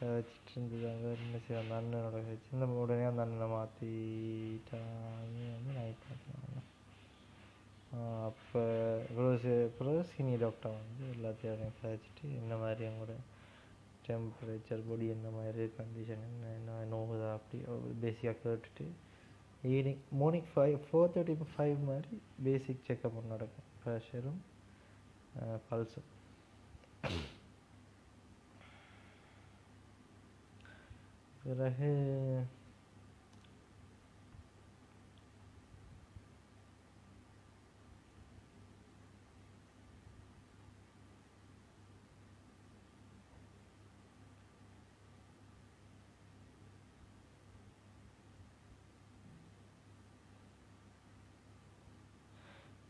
[0.00, 6.62] வச்சுட்டு இருந்ததாங்க என்ன செய்ய அந்த அண்ணனோட சின்ன உடனே அந்த அண்ணனை மாற்றிட்டாங்க வந்து நைட் பார்த்தாங்க
[8.26, 8.60] அப்போ
[9.10, 9.30] இவ்வளோ
[9.66, 13.14] அப்புறம் சீனியர் டாக்டர் வந்து எல்லாத்தையும் கழிச்சிட்டு என்ன மாதிரி அவங்களோட
[14.06, 17.58] டெம்பரேச்சர் பாடி என்ன மாதிரி கண்டிஷன் என்ன என்ன நோவுதா அப்படி
[18.00, 18.86] பேசிக்காக கேட்டுட்டு
[19.64, 24.40] evening morning five four thirty five மாதிரி பேசிக் செக்கப் ஒன்று நடக்கும் ப்ரெஷரும்
[25.70, 26.10] பல்ஸும்
[31.46, 31.90] பிறகு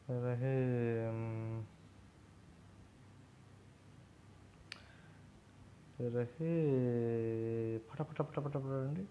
[0.06, 0.52] பிறகு
[6.08, 6.48] பிறகு
[7.86, 9.04] பட பட பட பட படன்னு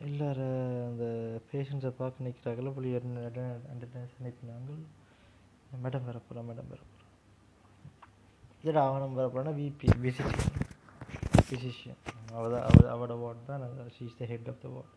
[0.00, 0.40] எல்லார
[0.86, 1.04] அந்த
[1.48, 4.14] பேஷண்ட்ஸை பார்க்க நிற்கிறாங்களோ புள்ளி அட்டண்டன்ஸ்
[5.78, 7.04] மேடம் வர போகிறோம் மேடம் வர போகிறோம்
[8.60, 10.40] இல்லைடா அவனும் வர போகிறோன்னா விபி விசிட்
[11.40, 12.00] ஃபிசிஷியன்
[12.32, 13.64] அவள் தான் அவள் அவட வார்டு தான்
[13.96, 14.94] she is the head of the ward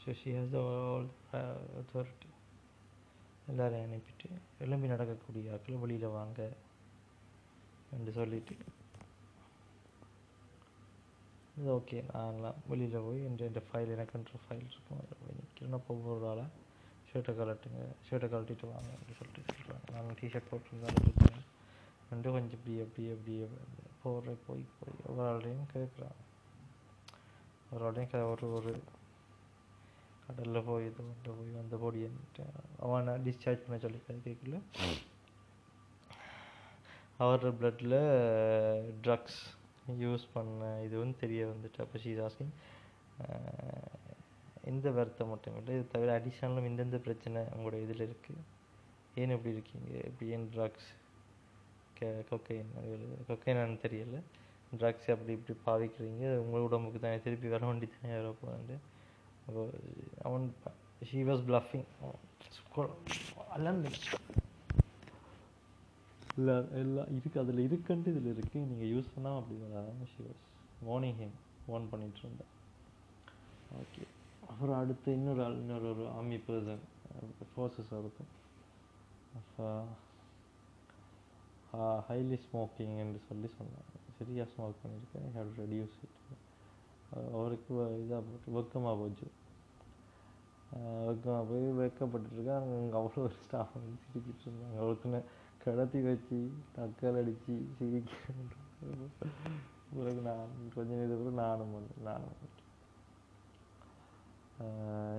[0.00, 1.08] so she has the all
[1.80, 2.30] authority
[3.46, 4.28] எல்லாரையும் அனுப்பிட்டு
[4.58, 6.40] எழும்பி நடக்கக்கூடிய ஆட்கள் வெளியில் வாங்க
[7.90, 8.56] என்று சொல்லிட்டு
[11.56, 14.98] இது ஓகே நான்லாம் வெளியில் போய் என்ற இந்த ஃபைல் எனக்குன்ற ஃபைல் இருக்கும்.
[15.02, 16.48] அதில் போய் நிற்கிறேன் அப்போ ஒவ்வொரு ஆளாக
[17.10, 21.42] ஷர்ட்டை கலட்டுங்க ஷர்ட்டை கலட்டிட்டு வாங்க அப்படின்னு சொல்லிட்டு சொல்கிறாங்க நான் டிஷர்ட் போட்டிருந்தாலும் இருக்கேன்.
[22.10, 23.36] ரெண்டு கொஞ்சம் இப்படி அப்படி அப்படி
[24.02, 26.20] போகிற போய் போய் ஒவ்வொரு ஆளையும் கேட்குறாங்க
[27.72, 28.72] ஒரு ஆளையும் ஒரு ஒரு
[30.26, 32.44] கடலில் போய் இது கொண்டு போய் வந்த பொடியன்ட்டு
[32.86, 34.58] அவனை டிஸ்சார்ஜ் பண்ண சொல்லி கேட்கல
[37.24, 37.98] அவர் பிளட்டில்
[39.04, 39.38] ட்ரக்ஸ்
[40.04, 42.54] யூஸ் பண்ண இது வந்து தெரிய வந்துட்டு அப்போ ஷீஸ் ஆஸ்கிங்
[44.70, 48.42] இந்த வருத்தம் மட்டும் இல்லை இது தவிர அடிஷனலும் இந்தந்த பிரச்சனை உங்களோட இதில் இருக்குது
[49.20, 49.92] ஏன் இப்படி இருக்கீங்க?
[50.08, 50.88] இப்படி ஏன் ட்ரக்ஸ்
[52.30, 52.72] கொக்கைன்
[53.28, 54.16] கொக்கைனான்னு தெரியல.
[54.80, 56.24] ட்ரக்ஸ் அப்படி இப்படி பாவிக்கிறீங்க.
[56.38, 58.76] உங்கள் உடம்புக்கு தானே திருப்பி வர வேண்டி தானே வர போகுது
[59.46, 59.62] அப்போ
[60.22, 60.46] அவன்
[61.10, 61.86] ஷீ வாஸ் பிளஃபிங்
[63.56, 63.90] அலந்து
[66.38, 70.42] இல்லை எல்லாம் இருக்குது அதில் இருக்குன்ட்டு இதில் இருக்குது நீங்கள் யூஸ் பண்ணால் அப்படி வராது she was
[70.88, 71.36] warning him
[71.70, 72.52] warn பண்ணிட்டு இருந்தேன்.
[73.82, 74.02] ஓகே
[74.50, 76.84] அப்புறம் அடுத்து இன்னொரு ஆள் இன்னொரு ஒரு ஆர்மி பர்சன்
[77.52, 78.32] ஃபோர்ஸஸ் இருக்கும்
[82.08, 83.94] ஹைலி ஸ்மோக்கிங் என்று சொல்லி சொன்னாங்க.
[84.18, 86.20] சரியாக ஸ்மோக் பண்ணியிருக்கேன் ஹேவ் ரெடியூஸ் இட்
[87.38, 87.72] அவருக்கு
[88.02, 89.26] இதாக போட்டு வெக்கமாக போச்சு.
[91.08, 94.78] வெக்கமாக போய் வெக்கப்பட்டுருக்கேன் அங்கே அவ்வளோ ஒரு ஸ்டாஃப் வந்து சிரிச்சிட்டு இருந்தாங்க.
[94.84, 95.20] அவருக்குன்னு
[95.66, 96.38] கடத்தி வச்சு
[96.74, 98.12] தக்கல் அடித்து சிரிக்க
[99.92, 100.44] பிறகு நான்
[100.74, 102.54] கொஞ்ச நேரத்துக்கு பிறகு நானும் பண்ணேன் நானும் இன்னும்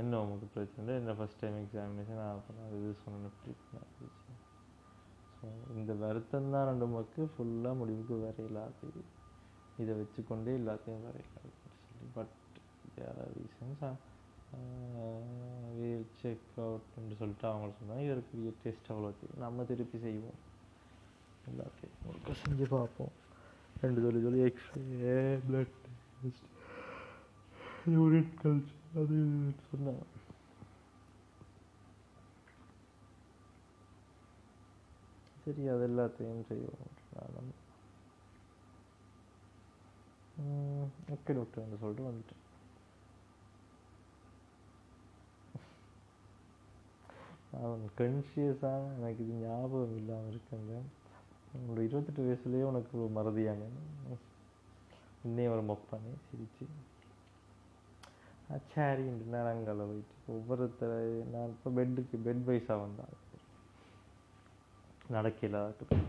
[0.01, 3.53] என்ன உங்களுக்கு பிரச்சனை என்ன ஃபஸ்ட் டைம் எக்ஸாமினேஷன் நான் அது இது சொன்னேன் இப்படி
[5.37, 8.91] ஸோ இந்த வருத்தம் தான் நமக்கு ஃபுல்லாக முடிவுக்கு வரையிலாது
[9.77, 12.07] இதை வச்சுக்கொண்டே எல்லாத்தையும் வரையிலாது சொல்லி.
[12.15, 12.33] But
[13.09, 13.83] are reasons
[15.77, 18.03] we'll check அவுட்னு சொல்லிட்டு அவங்க சொன்னாங்க.
[18.07, 19.11] இதற்குரிய டெஸ்ட் அவ்வளோ
[19.43, 20.39] நம்ம திருப்பி செய்வோம்.
[21.51, 23.13] எல்லாத்தையும் ஒருக்கா செஞ்சு பார்ப்போம்.
[23.81, 24.83] ரெண்டு சொல்லி சொல்லி X-ray
[25.47, 25.77] blood
[26.21, 26.49] test
[27.95, 29.17] urine culture அது
[29.69, 30.05] சொன்னாங்க.
[35.43, 36.95] சரி அது எல்லாத்தையும் செய்வோம்.
[37.13, 37.53] நான்
[41.13, 42.43] ஓகே டாக்டர் என்று சொல்லிட்டு வந்துட்டேன்.
[47.99, 50.73] கன்ஷியஸாக எனக்கு இது ஞாபகம் இல்லாமல் இருக்குங்க.
[51.57, 53.67] உன்னோட இருபத்தெட்டு வயசுலேயே உனக்கு மறதியாங்க.
[55.27, 56.65] இன்னையும் ஒரு மப்பானே சிரிச்சு.
[58.73, 60.91] சரி நான் அங்கே போயிட்டு ஒவ்வொருத்தர
[61.33, 63.15] நான் இப்போ பெட்டுக்கு பெட் வைஸாக வந்தான்.
[65.15, 65.57] நடக்கல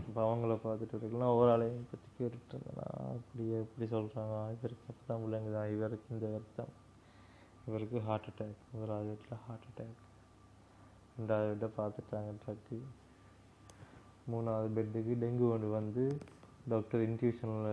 [0.07, 2.79] இப்போ அவங்கள பார்த்துட்டு இருக்கலாம் ஒவ்வொரு ஆளையும் பற்றி கேட்டுட்டு இருந்தேன்
[3.15, 6.73] அப்படியே அப்படி எப்படி சொல்கிறாங்க இவருக்கு அப்போ தான் பிள்ளைங்க தான் இவருக்கு இந்த வருத்தம்.
[7.69, 9.97] இவருக்கு ஹார்ட் அட்டாக் இவர் வீட்டில் ஹார்ட் அட்டாக்
[11.19, 12.77] ரெண்டாவது பெட்டை பார்த்துட்டாங்க ட்ரக்கு
[14.31, 16.03] மூணாவது பெட்டுக்கு டெங்கு கொண்டு வந்து
[16.67, 17.69] டாக்டர் இன்ட்யூஷனில்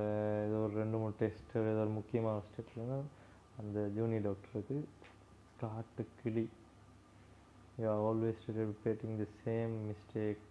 [0.47, 3.07] ஏதோ ஒரு ரெண்டு மூணு டெஸ்ட்டு ஏதோ ஒரு முக்கியமான ஸ்டெப்லாம்
[3.59, 4.79] அந்த ஜூனியர் டாக்டருக்கு
[5.61, 6.45] காட்டு கிளி.
[7.79, 10.45] You always repeating the same mistake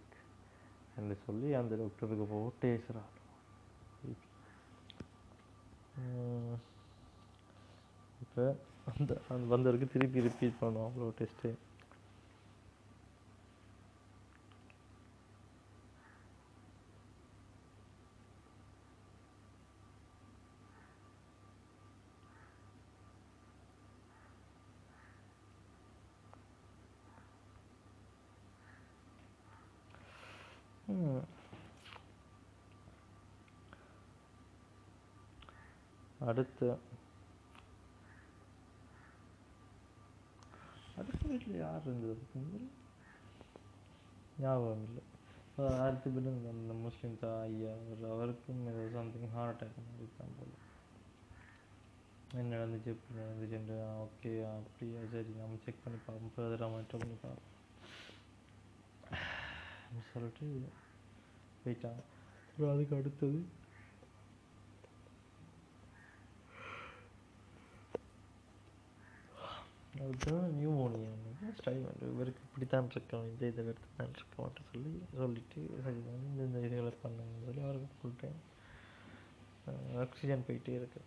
[0.96, 2.70] என்று சொல்லி அந்த டாக்டருக்கு போட்டு
[8.24, 8.44] இப்போ
[8.90, 11.50] அந்த அந்த வந்தவருக்கு திருப்பி ரிப்பீட் பண்ணுவோம் அவ்வளோ டெஸ்ட்டு
[36.30, 36.66] அடுத்து
[41.00, 42.22] அடுத்த வீட்டில் யார் இருந்தது?
[44.40, 45.02] ஞாபகம் இல்லை.
[45.84, 50.52] அடுத்த பேர் அந்த முஸ்லீம் தா ஐயா அவர் அவருக்கும் ஏதோ சம்திங் ஹார்ட் அட்டாக் மாதிரி தான் போல.
[52.40, 55.00] என்ன நடந்துச்சு எப்படி நடந்துச்சுன்ட்டு ஓகே அப்படியா?
[55.12, 56.32] சரி நம்ம செக் பண்ணி பார்ப்போம்.
[56.36, 57.54] ஃபர்தராக மட்டும் பண்ணி பார்ப்போம்.
[60.12, 60.44] சொல்லிட்டு
[61.64, 62.02] போயிட்டாங்க.
[62.48, 63.38] அப்புறம் அதுக்கு அடுத்தது
[70.04, 71.12] அதுதான் நியூமோனியா
[71.58, 77.46] ஸ்டைமெண்ட் இவருக்கு இப்படித்தான் இருக்கணும் இந்த இதை எடுத்து தான் சொல்லி சொல்லிட்டு சரி இந்த இந்த இதுகளை பண்ணுங்கன்னு
[77.48, 78.38] சொல்லி அவருக்கு ஃபுல் டைம்
[80.04, 81.00] ஆக்சிஜன் போயிட்டே இருக்கு.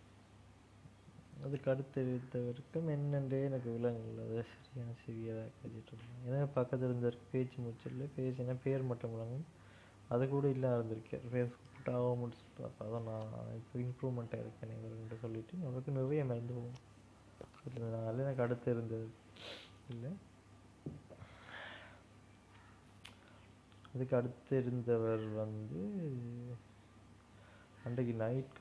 [1.46, 6.24] அதுக்கு அடுத்து இருந்தவருக்கும் என்னென்றே எனக்கு விலங்குகள் அது சரியான சிவியராக கழிச்சிட்டு இருந்தேன்.
[6.28, 9.48] ஏன்னா பக்கத்தில் இருந்தவருக்கு பேச்சு மூச்சில் பேசினா பேர் மட்டும் விளங்கும்.
[10.14, 15.18] அது கூட இல்லை இருந்திருக்கார் பேர் கூப்பிட்டு ஆகும் முடிச்சு அப்போ அதான் நான் இப்போ இம்ப்ரூவ்மெண்ட்டாக இருக்கேன் இவர்கிட்ட
[15.24, 16.80] சொல்லிவிட்டு நமக்கு நிறைய மருந்து போகும்
[17.68, 19.10] அதனால எனக்கு அடுத்து இருந்தது.
[19.90, 20.12] இல்லை.
[23.96, 25.82] அதுக்கு அடுத்து இருந்தவர் வந்து
[27.84, 28.60] அன்றைக்கு நைட்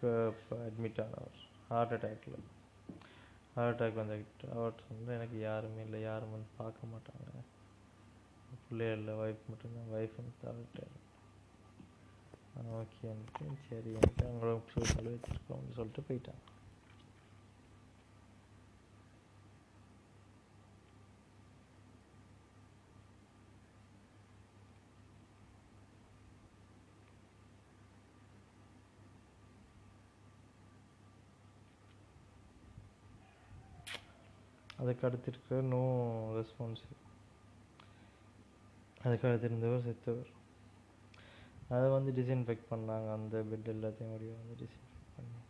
[0.51, 1.37] அட்மிட் ஆனவர்.
[1.69, 2.37] ஹார்ட் அட்டாக்ல
[3.55, 7.37] ஹார்ட் அட்டாக் வந்துக்கிட்டு அவர் வந்து எனக்கு யாருமே இல்லை யாரும் வந்து பார்க்க மாட்டாங்க.
[8.69, 10.97] பிள்ளைய இல்லை ஒய்ஃப் மட்டும்தான் ஒய்ஃப் வந்து தவிர்ட்டார்
[12.59, 16.58] ஓகேன்ட்டு சரின்ட்டு அவங்களோட சூழ்நிலை வச்சுருக்கோம்னு சொல்லிட்டு போயிட்டாங்க.
[34.89, 35.81] அதுக்கு அடுத்திருக்க நோ
[36.37, 36.95] ரெஸ்பான்சிவ்
[39.05, 40.31] அதுக்கு அடுத்து இருந்தவர் செத்தவர்.
[41.75, 43.09] அதை வந்து டிஸ்இன்ஃபெக்ட் பண்ணாங்க.
[43.17, 45.41] அந்த பெட் எல்லாத்தையும் அப்படியே வந்து டிஸ்இன்ஃபெக்ட் பண்ணி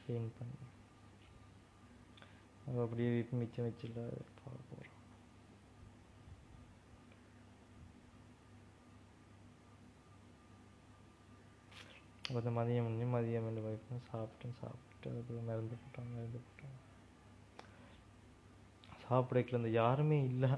[0.00, 0.60] க்ளீன் பண்ணி.
[2.66, 4.00] அது அப்படியே வீட்டு மிச்சம் வச்சில்ல
[4.40, 4.94] பார்க்க போகிறோம்
[12.28, 16.76] அப்போ மதியம் மதியம் ரெண்டு வைஃபும் சாப்பிட்டு சாப்பிட்டு அதுக்கப்புறம் மருந்து போட்டாங்க மருந்து போட்டாங்க
[19.08, 20.50] சாப்பிடக்கல இந்த யாருமே இல்லை.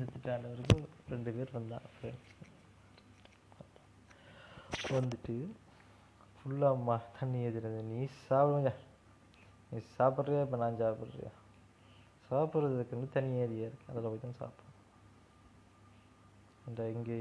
[0.00, 0.76] செத்துட்டாண்டவருக்கு
[1.12, 2.28] ரெண்டு பேர் வந்தான் ஃப்ரெண்ட்ஸ்
[4.96, 5.34] வந்துட்டு
[6.36, 8.70] ஃபுல்லாக ம தண்ணி ஏற்றுறது நீ சாப்பிடுங்க.
[9.70, 10.42] நீ சாப்பிட்றியா?
[10.46, 11.30] இப்போ நான் சாப்பிட்றியா?
[12.30, 14.66] சாப்பிட்றதுக்குன்னு தனி ஏரியா இருக்குது அதில் போய் தான் சாப்பிட்றேன்
[16.68, 17.16] இந்த இங்கே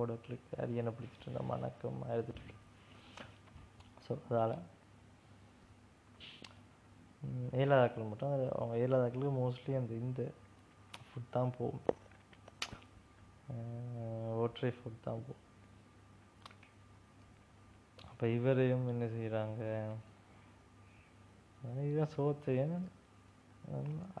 [0.00, 2.54] ஓடக்களுக்கு அரியணை பிடிச்சிட்டு இருந்தால் மணக்கம் எழுதிட்டு
[4.04, 4.56] ஸோ அதால்
[7.62, 8.32] ஏழாதாக்கள் மட்டும்.
[8.60, 10.22] அவங்க ஏழாதாக்களுக்கு மோஸ்ட்லி அந்த இந்த
[11.06, 11.86] ஃபுட் தான் போகும்.
[14.42, 15.42] ஒற்றை ஃபுட் தான் போகும்.
[18.10, 19.62] அப்போ இவரையும் என்ன செய்கிறாங்க
[21.82, 22.86] இதுதான் சோத்தையும்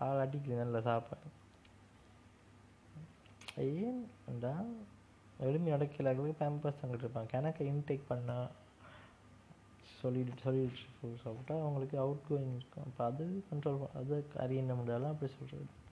[0.04, 1.28] ஆள் அடிக்குது நல்ல சாப்பாடு.
[3.64, 4.52] ஏன்டா?
[5.46, 8.48] எலும்பி நடக்கலாங்களுக்கு பேம்பர்ஸ் தங்கிட்டு இருப்பாங்க கணக்கை இன்டேக் பண்ணால்
[10.04, 12.86] சொல்லிட்டு சொல்லிட்டு ஃபுல் சாப்பிட்டா அவங்களுக்கு அவுட் கோயிங் இருக்கும்.
[12.88, 15.82] அப்போ அது கண்ட்ரோல் அது அறிய முடியாலும் அப்படி சொல்கிறது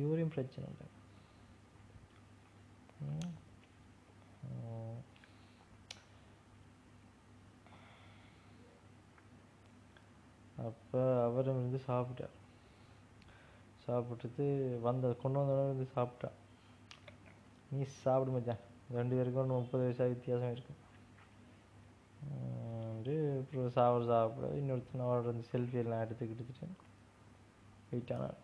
[0.00, 0.88] யூரின் பிரச்சனை இல்லை.
[10.68, 12.34] அப்போ அவரும் இருந்து சாப்பிட்டார்.
[13.84, 14.44] சாப்பிட்டுட்டு
[14.86, 16.36] வந்த கொண்டு வந்தவங்க இருந்து சாப்பிட்டான்.
[17.70, 18.62] நீ சாப்பிடு மச்சான்.
[18.98, 20.80] ரெண்டு பேருக்கும் ஒன்று முப்பது வயசாக வித்தியாசம் இருக்கும்
[23.50, 26.68] அப்புறம் சாப்பிட சாகக்கூடாது இன்னொருத்தன் அவரோட அந்த செல்ஃபி எல்லாம் எடுத்துக்கிட்டு
[28.16, 28.36] ஆனால்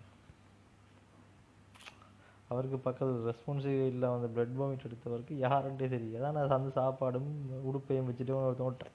[2.51, 7.31] அவருக்கு பக்கத்தில் ரெஸ்பான்ஸே இல்லை அந்த பிளட் வாமிட் எடுத்தவருக்கு யாருன்ட்டே தெரியும் அதான் நான் அந்த சாப்பாடும்
[7.69, 8.95] உடுப்பையும் வச்சுட்டு ஒருத்தன் ஓட்டேன்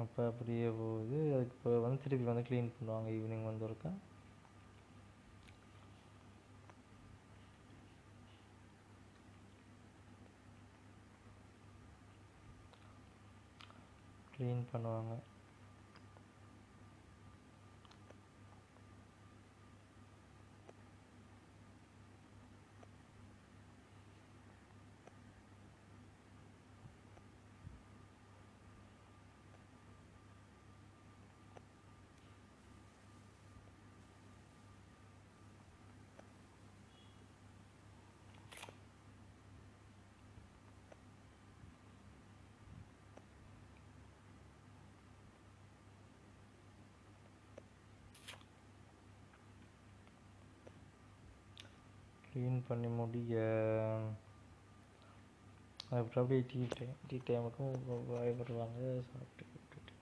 [0.00, 1.18] அப்போ அப்படியே போகுது.
[1.34, 3.90] அதுக்கு இப்போ வந்து திருப்பி வந்து க்ளீன் பண்ணுவாங்க ஈவினிங் வந்து ஒருக்கா
[14.36, 15.12] க்ளீன் பண்ணுவாங்க.
[52.36, 53.34] க்ளீன் பண்ணி முடிய
[55.96, 57.74] அப்புறம் அப்படியே டீ டைம் டீ டைமுக்கும்
[58.08, 58.78] பயப்படுவாங்க
[59.08, 59.92] சாப்பிட்டு விட்டுட்டு.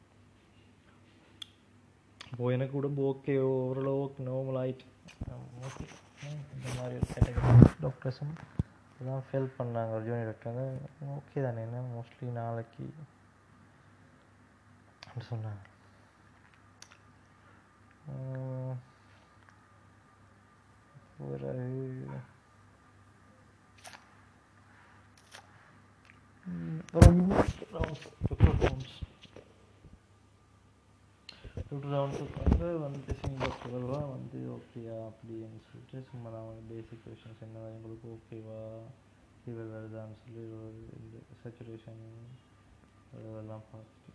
[2.31, 4.87] இப்போ எனக்கு உடம்பு ஓகே ஓரளவு ஓகே நார்மல் ஆகிட்டு
[5.69, 5.87] ஓகே
[6.55, 7.53] இந்த மாதிரி ஒரு கேட்டகரி
[7.85, 8.35] டாக்டர்ஸும்
[8.93, 12.87] இதெல்லாம் ஃபெல் பண்ணாங்க ஒரு ஜூனியர் டாக்டர் ஓகே தானே என்ன மோஸ்ட்லி நாளைக்கு?
[15.07, 15.63] அப்படி சொன்னாங்க.
[21.17, 21.83] பிறகு
[26.47, 27.21] ம், அப்புறம்
[31.97, 38.59] வந்து வந்து சிங் டாக்டர் வந்து ஓகேயா அப்படின்னு சொல்லிட்டு சும்மா நான் பேசிக் கொஷின்ஸ் என்ன உங்களுக்கு ஓகேவா
[39.39, 42.03] ஃபீவர் வருதான்னு சொல்லி ஒரு இந்த சேச்சுரேஷன்
[43.15, 44.13] அதெல்லாம் பார்த்துட்டு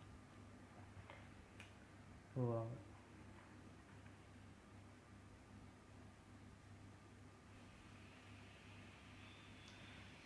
[2.33, 2.75] போவாங்க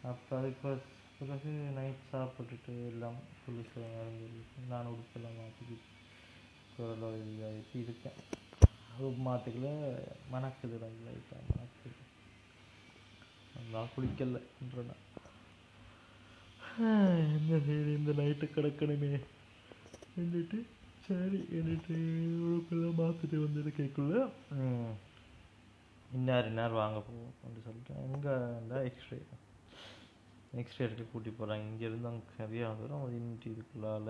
[0.10, 0.72] அப்போ அதுக்கு
[1.18, 3.84] பிறகு நைட் சாப்பிட்டுட்டு எல்லாம் குளிக்க
[4.72, 5.92] நான் உடுப்பெல்லாம் மாற்றிக்கிட்டு
[6.76, 8.18] குரல் வழியாகிட்டு இருக்கேன்.
[9.00, 9.70] ரூம் மாற்றிக்கல
[10.34, 12.02] மணக்குது லைட்டாக மணக்குது.
[13.74, 15.02] நான் குளிக்கலன்றேன்.
[17.38, 19.12] இந்த சைடு இந்த நைட்டு கிடக்கணுமே?
[20.22, 20.60] என்னட்டு
[21.08, 21.96] சரி என்னட்டு
[22.50, 24.26] உடுப்பெல்லாம் மாற்றிட்டு வந்துட்டு கேட்குள்ள
[26.18, 27.96] இன்னார் இன்னார் வாங்க போவோம் அப்படின்னு சொல்லிட்டு.
[28.10, 29.20] எங்கே இருந்தால் எக்ஸ்ரே
[30.58, 34.10] நெக்ஸ்ட் இடத்துக்கு கூட்டி போகிறாங்க இங்கேருந்து அங்கே நிறையா வந்துடும் அது யூனிட் இதுக்குள்ளால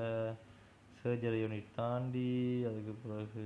[1.01, 2.27] சர்ஜரி யூனிட் தாண்டி
[2.69, 3.45] அதுக்கு பிறகு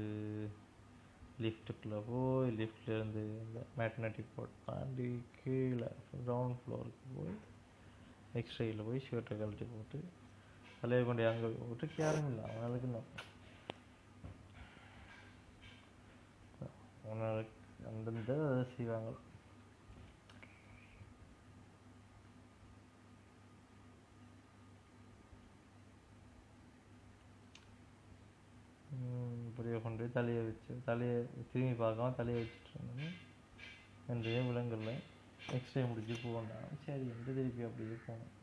[1.43, 7.35] லிஃப்ட்டுக்குள்ளே போய் லிஃப்ட்லேருந்து இந்த மேட்னட்டிக் போர்ட் தாண்டி கீழே கிரவுண்ட் ஃப்ளோருக்கு போய்
[8.41, 9.99] எக்ஸ்ரேயில் போய் ஷர்ட்டை கழட்டி போட்டு
[10.81, 12.43] தலையை கொண்டு அங்கே போட்டு யாரும் இல்லை.
[12.57, 13.09] அவனுக்கு நான்
[17.11, 17.53] அவனுக்கு
[17.91, 18.33] அந்தந்த
[18.75, 19.09] செய்வாங்க.
[29.47, 31.17] இப்படியே கொண்டு போய் தலையை வச்சு தலையை
[31.51, 33.15] திரும்பி பார்க்காம தலையை வச்சுட்டு இருந்தோம்
[34.07, 34.91] என்றே விலங்குல
[35.57, 38.33] எக்ஸ்ரே முடிச்சு போகணும் சரி என்று திருப்பி அப்படியே போனோம்.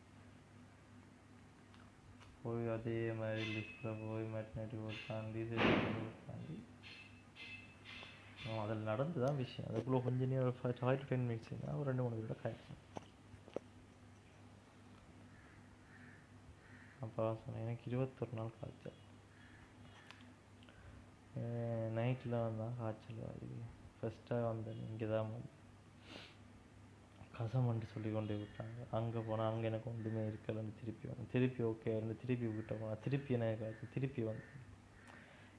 [2.42, 5.42] போய் அதே மாதிரி லிஃப்டில் போய் மேட்னேட்டி ஒரு தாண்டி
[6.26, 6.56] தாண்டி.
[8.62, 9.70] அதில் நடந்து தான் விஷயம்.
[9.70, 12.80] அதுக்குள்ளே கொஞ்சம் நேரம் five five to ten minutes ஒரு ரெண்டு மூணு தடவை காய்ச்சல்
[17.00, 18.98] அப்போ சொன்னேன் எனக்கு இருபத்தொரு நாள் காய்ச்சல்
[21.98, 23.56] நைட்டில் வந்தால் காய்ச்சல் வருது
[23.98, 24.82] ஃபஸ்ட்டாக வந்தேன்.
[24.90, 25.30] இங்கே தான்
[27.36, 28.80] கசமண்டு சொல்லி கொண்டு விட்டாங்க.
[28.98, 33.36] அங்கே போனால் அங்கே எனக்கு ஒன்றுமே இருக்கலைன்னு திருப்பி வந்து திருப்பி ஓகே இருந்து திருப்பி விட்ட போனால் திருப்பி
[33.38, 34.62] எனக்கு காய்ச்சல் திருப்பி வந்து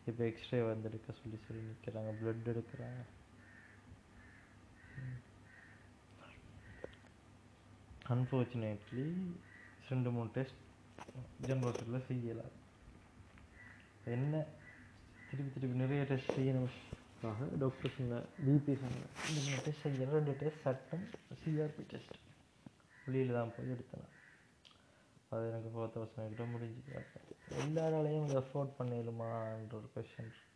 [0.10, 3.02] இப்போ எக்ஸ்ரே வந்து எடுக்க சொல்லி சொல்லி நிற்கிறாங்க ப்ளட் எடுக்கிறாங்க.
[8.14, 9.06] அன்ஃபார்ச்சுனேட்லி
[9.90, 10.62] ரெண்டு மூணு டெஸ்ட்
[11.48, 12.54] ஜென்ரல் ஹாஸ்பிட்டலில் செய்யலாம்
[14.16, 14.44] என்ன
[15.36, 16.76] திருப்பி திருப்பி நிறைய டெஸ்ட் செய்யணும்.
[17.62, 19.02] டாக்டர் சொன்ன பிபி சொன்ன.
[19.30, 21.06] இந்த மூணு டெஸ்ட் செஞ்சேன் ரெண்டு டெஸ்ட் சட்டம்
[21.42, 22.16] சிஆர்பி டெஸ்ட்
[23.06, 24.10] வெளியில் தான் போய் எடுத்தேன்.
[25.36, 26.82] அது எனக்கு ஃபோர் தௌசண்ட் கிட்ட முடிஞ்சு
[27.64, 30.52] எல்லாராலையும் இதை அஃபோர்ட் பண்ணிடுமான்ற ஒரு கொஷின் இருக்கு.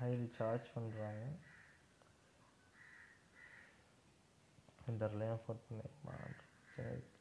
[0.00, 1.24] ஹைலி சார்ஜ் பண்ணுறாங்க
[4.90, 7.14] எல்லாராலையும் அஃபோர்ட் பண்ணிடுமான்ற பிரச்சனை இருக்கு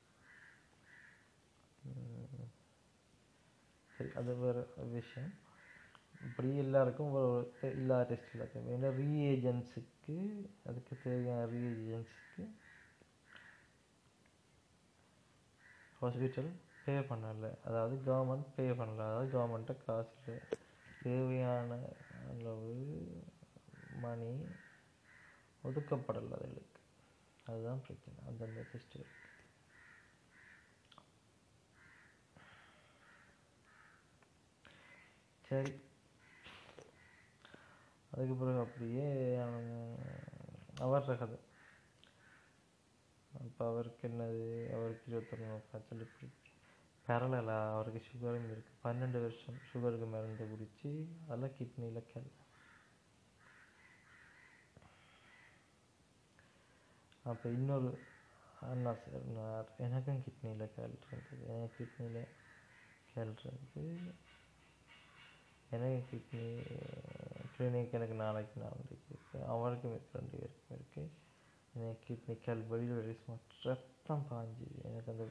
[1.90, 2.52] உம்
[3.98, 5.34] சரி அது வேறு விஷயம்.
[6.28, 10.18] இப்படி எல்லாருக்கும் ஒரு ஒரு எல்லா டெஸ்ட் எல்லாத்தையும் ஏன்னா ரீஏஜென்ட்ஸுக்கு
[10.66, 12.46] அதுக்கு தேவையான ரீஏஜென்ட்ஸுக்கு
[16.02, 16.52] ஹாஸ்பிட்டல்
[16.86, 17.52] பே பண்ணலை.
[17.66, 19.06] அதாவது கவர்மெண்ட் பே பண்ணலை.
[19.08, 20.42] அதாவது கவர்மெண்ட்டை காசு இல்லை
[21.04, 21.80] தேவையான
[22.30, 22.74] அளவு
[24.02, 24.32] மணி
[25.64, 26.82] ஒதுக்கப்படலை அதுகளுக்கு.
[27.46, 28.20] அதுதான் பிரச்சனை.
[28.28, 29.25] அந்தந்த டெஸ்ட்டுகளுக்கு
[35.56, 35.74] சரி.
[38.12, 39.08] அதுக்கு பிறகு அப்படியே
[40.80, 41.38] அவர் கதை.
[43.46, 44.48] இப்போ அவருக்கு என்னது?
[44.76, 46.28] அவருக்கு இருபத்தொன்று காய்ச்சல் இப்படி.
[47.08, 50.92] பேரலாக அவருக்கு சுகரும் இருக்குது பன்னெண்டு வருஷம் சுகருக்கு மருந்து குடித்து
[51.28, 52.30] அதில் கிட்னியில் கல்
[57.24, 57.92] அப்போ இன்னொரு
[58.62, 61.44] அண்ணா சார் எனக்கும் கிட்னியில் கல் இருந்தது.
[61.48, 62.28] எனக்கு கிட்னியில்
[63.14, 64.14] கல் இருந்தது
[65.70, 66.44] எனக்கு கிட்னி
[67.54, 71.12] கிளினிக் எனக்கு நாளைக்கு நாளைக்கு இருக்கு அவருக்கும் இருக்குது ரெண்டு பேருக்கும் இருக்குது
[71.74, 75.26] எனக்கு கிட்னி கல் வெளியில் வெளியே சும்மா ரத்தம் பாஞ்சு எனக்கு அந்த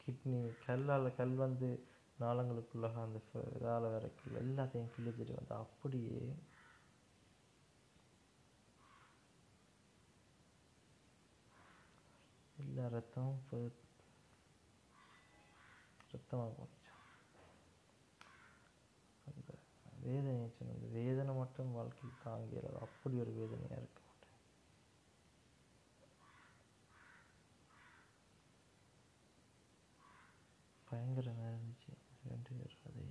[0.00, 1.68] கிட்னி கல்லால் கல் வந்து
[2.18, 3.20] நாளங்களுக்குள்ளாக அந்த
[3.56, 6.20] இதால் வரைக்கும் எல்லாத்தையும் கிழிச்சிட்டு வந்து அப்படியே
[12.56, 13.82] எல்லா ரத்தமும் ரத்தமாகும்
[16.12, 16.82] ரத்தமாக போச்சு
[19.26, 19.50] அந்த
[20.06, 24.00] வேதனை சொன்னது வேதனை மட்டும் வாழ்க்கையில் தாங்கிறது அப்படி ஒரு வேதனையாக இருக்க.
[24.06, 24.34] மாட்டேன்
[30.90, 31.92] பயங்கரமாக இருந்துச்சு.
[32.28, 33.04] ரெண்டு பேரும் அதே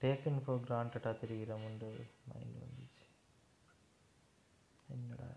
[0.00, 1.86] டேக்கன் ஃபார் கிராண்டடாக தெரிகிறோம்ன்ற
[2.32, 3.04] மைண்ட் வந்துச்சு.
[4.88, 5.28] என்னடா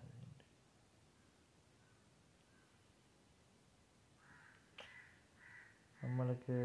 [6.02, 6.56] நம்மளுக்கு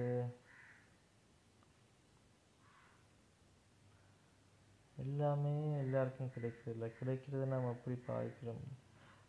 [5.03, 5.53] எல்லாமே
[5.85, 8.65] எல்லாருக்கும் கிடைக்கிறதில்ல கிடைக்கிறத நம்ம எப்படி பாதிக்கிறோம்?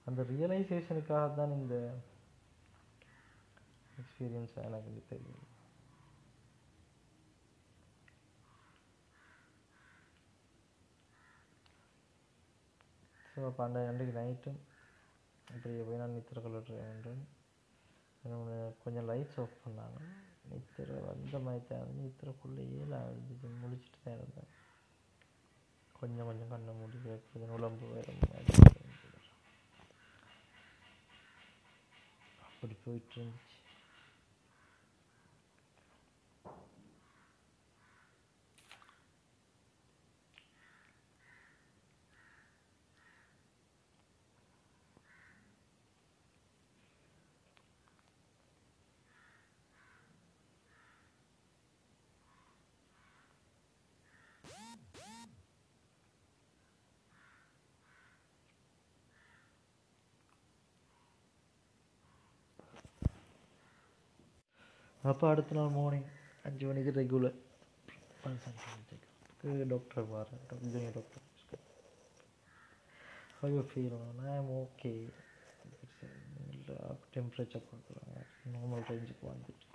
[0.07, 1.75] அந்த ரியலைசேஷனுக்காக தான் இந்த
[4.01, 5.43] எக்ஸ்பீரியன்ஸ் எனக்கு தெரியும்
[13.29, 14.59] ஸோ அப்போ அந்த அன்றைக்கு நைட்டும்
[15.55, 16.41] இப்படி போய் நான் நித்திர
[16.83, 17.23] வேண்டும்
[18.83, 19.97] கொஞ்சம் லைட்ஸ் ஆஃப் பண்ணாங்க.
[20.51, 24.49] நித்திர வந்த மாதிரி தான் நித்திரக்குள்ளேயே நான் இருந்துச்சு முழிச்சிட்டு தான் இருந்தேன்.
[25.99, 26.97] கொஞ்சம் கொஞ்சம் கண்ணை மூடி
[27.33, 28.13] கொஞ்சம் உடம்பு வேறு
[32.45, 33.54] அப்படி போயிட்டு இருந்துச்சு.
[65.05, 66.07] அப்போ அடுத்த நாள் மார்னிங்
[66.45, 67.37] அஞ்சு மணிக்கு ரெகுலர்
[69.67, 70.35] டாக்டர் பாரு
[70.65, 71.23] junior doctor
[73.39, 73.93] how you feel
[74.33, 74.97] I'm okay.
[77.13, 78.21] Temperature பார்க்குறாங்க
[78.53, 79.65] நார்மல் ரேஞ்சுக்கு வந்துட்டு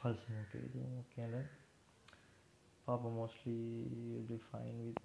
[0.00, 1.38] பல்ஸ் ஓகே இதுவும் ஓகேல
[2.86, 3.56] பாப்பா mostly
[4.28, 5.00] be fine with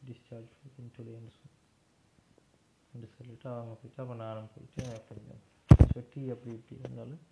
[0.00, 1.40] discharge within two days
[2.92, 5.42] அப்படி சொல்லிட்டு அவங்க போயிட்டு அப்போ நானும் போயிட்டு கொஞ்சம்
[5.94, 7.22] சொட்டி அப்படி இப்படி இருந்தாலும்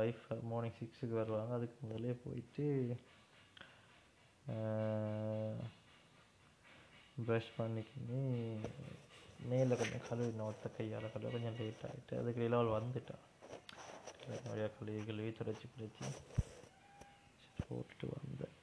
[0.00, 1.52] ஒய்ஃப் மார்னிங் சிக்ஸுக்கு வருவாங்க.
[1.54, 2.64] அதுக்கு முதலே போயிட்டு
[7.26, 8.20] ப்ரஷ் பண்ணிக்கின்னு
[9.50, 13.24] மேலே கொஞ்சம் கழுவின ஒத்த கையால் கழுவி கொஞ்சம் லேட் ஆகிட்டு அதுக்கு அவள் வந்துட்டான்
[14.46, 16.04] நிறையா கழுவி கழுவி தொடச்சி பிடிச்சி
[17.66, 18.56] போட்டுட்டு வந்தேன்.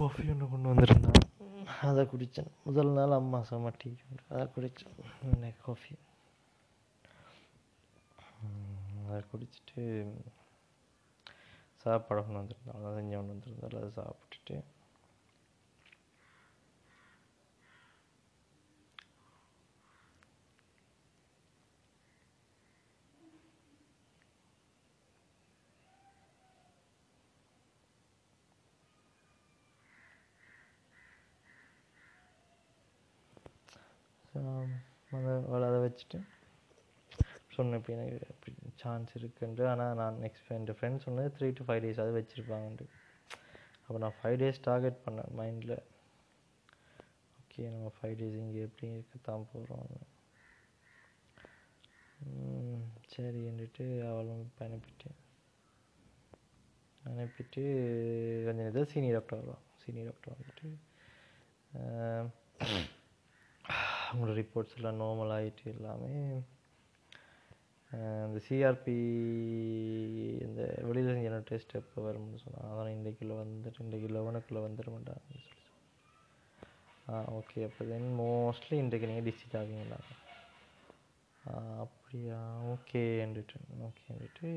[0.00, 1.22] காஃபி ஒன்று கொண்டு வந்திருந்தான்.
[1.88, 3.90] அதை குடித்தேன் முதல் நாள் அம்மா செம்ம டீ
[4.28, 5.94] அதை குடித்தேன் காஃபி
[9.08, 9.84] அதை குடிச்சிட்டு
[11.76, 12.84] சாப்பாடு வந்திருந்தாள்.
[12.84, 13.76] அதை செஞ்சு ஒன்று வந்திருந்தாள்.
[13.76, 14.56] அதை சாப்பிட்டுட்டு
[35.12, 36.18] அதை அதை வச்சுட்டு
[37.58, 38.52] சொன்னேன் இப்போ எனக்கு அப்படி
[38.82, 39.64] சான்ஸ் இருக்குன்ட்டு.
[39.72, 42.86] ஆனால் நான் நெக்ஸ்ட் என் ஃப்ரெண்ட் சொன்னது த்ரீ டு ஃபைவ் டேஸ் அது வச்சுருப்பாங்கன்ட்டு.
[43.84, 45.76] அப்போ நான் ஃபைவ் டேஸ் டார்கெட் பண்ணேன் மைண்டில்
[47.40, 50.00] ஓகே நம்ம ஃபைவ் டேஸ் இங்கே எப்படி இருக்கத்தான் போகிறோம்னு
[53.12, 55.10] சரி என்றுட்டு அவளும் இப்போ அனுப்பிட்டு
[57.10, 57.62] அனுப்பிட்டு
[58.46, 59.64] கொஞ்சம் இதாக சீனியர் டாக்டர் வருவான்.
[59.82, 60.66] சீனியர் டாக்டர் வந்துட்டு
[64.10, 66.14] அவங்களோட ரிப்போர்ட்ஸ் எல்லாம் நார்மல் ஆகிட்டு எல்லாமே
[68.24, 68.96] இந்த சிஆர்பி
[70.46, 75.46] இந்த வெளியில் செஞ்ச டெஸ்ட் எப்போ வரும்னு சொன்னால் அதான் இன்றைக்குள்ளே வந்துட்டு இன்றைக்கு லெவனுக்குள்ளே வந்துட மாட்டாங்க சொல்லி
[77.06, 79.98] ஆ ஓகே அப்போ தென் மோஸ்ட்லி இன்றைக்கு நீங்கள் டிஸ்ட்ரிக்ட் ஆகுங்களா
[81.84, 82.38] அப்படியா?
[82.72, 84.50] ஓகேன்ட்டு ஓகேன்ட்டு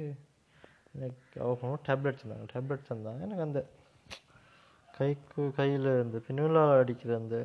[0.95, 3.61] எனக்கு அவள் டேப்லெட்ஸ் இருந்தாங்க டேப்லெட்ஸ் இருந்தாங்க எனக்கு அந்த
[4.89, 7.37] கைக்கு கையில் இந்த பின்னால் அடிக்கிற அந்த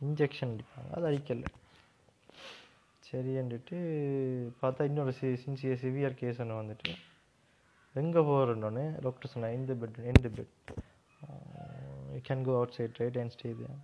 [0.00, 0.90] இன்ஜெக்ஷன் அடிப்பாங்க.
[0.96, 1.50] அது அடிக்கலை.
[3.14, 3.78] சரின்ட்டு
[4.60, 6.92] பார்த்தா இன்னொரு சி சின்சியர் சிவியர் கேஸ் ஒன்று வந்துட்டு.
[7.94, 10.72] எங்கே போகிறோன்னே டாக்டர் சொன்னேன் இந்த பெட் எந்த bed
[12.14, 13.78] you can go outside right and stay then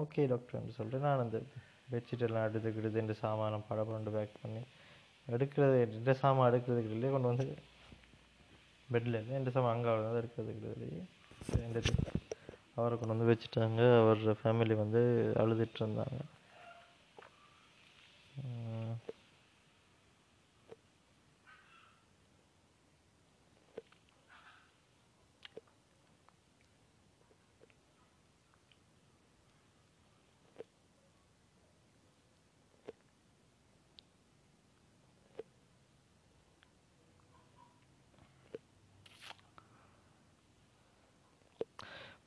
[0.00, 1.38] okay டாக்டர்னு சொல்லிட்டு நான் அந்த
[1.92, 3.64] பெட்ஷீட் எல்லாம் எடுத்துக்கிடுது இந்த சாமானம்
[3.96, 4.62] ரெண்டு பேக் பண்ணி
[5.36, 7.46] எடுக்கிறது இந்த சாமான் எடுக்கிறதுக்கு இல்லையே கொண்டு வந்து
[8.92, 11.00] பெட்டில் இல்லை எந்த சாமான் அங்கே அவ்வளோ எடுக்கிறதுக்கு இல்லையே
[11.62, 11.82] ரெண்டு
[12.76, 13.80] அவரை கொண்டு வந்து வச்சுட்டாங்க.
[14.02, 15.00] அவர் ஃபேமிலி வந்து
[15.42, 16.18] அழுதுட்டு இருந்தாங்க.
[18.32, 19.12] இப்போ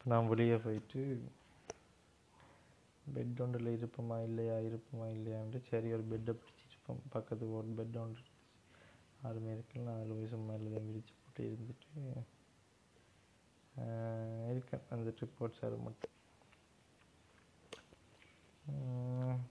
[0.05, 1.01] நான் வெளியே போயிட்டு
[3.13, 8.23] பெட் ஒன்றில் இருப்போமா இல்லையா இருப்போமா இல்லையான்ட்டு சரி ஒரு பெட்டை பிடிச்சிருப்போம் பக்கத்து ஒரு பெட் ஒன்று
[9.23, 11.87] யாருமே இருக்குல்ல நான் அதில் போய் சும்மா எல்லாத்தையும் விரித்து போட்டு இருந்துட்டு
[14.49, 16.11] இருக்கேன் அந்த ரிப்போர்ட்ஸ் அது மட்டும்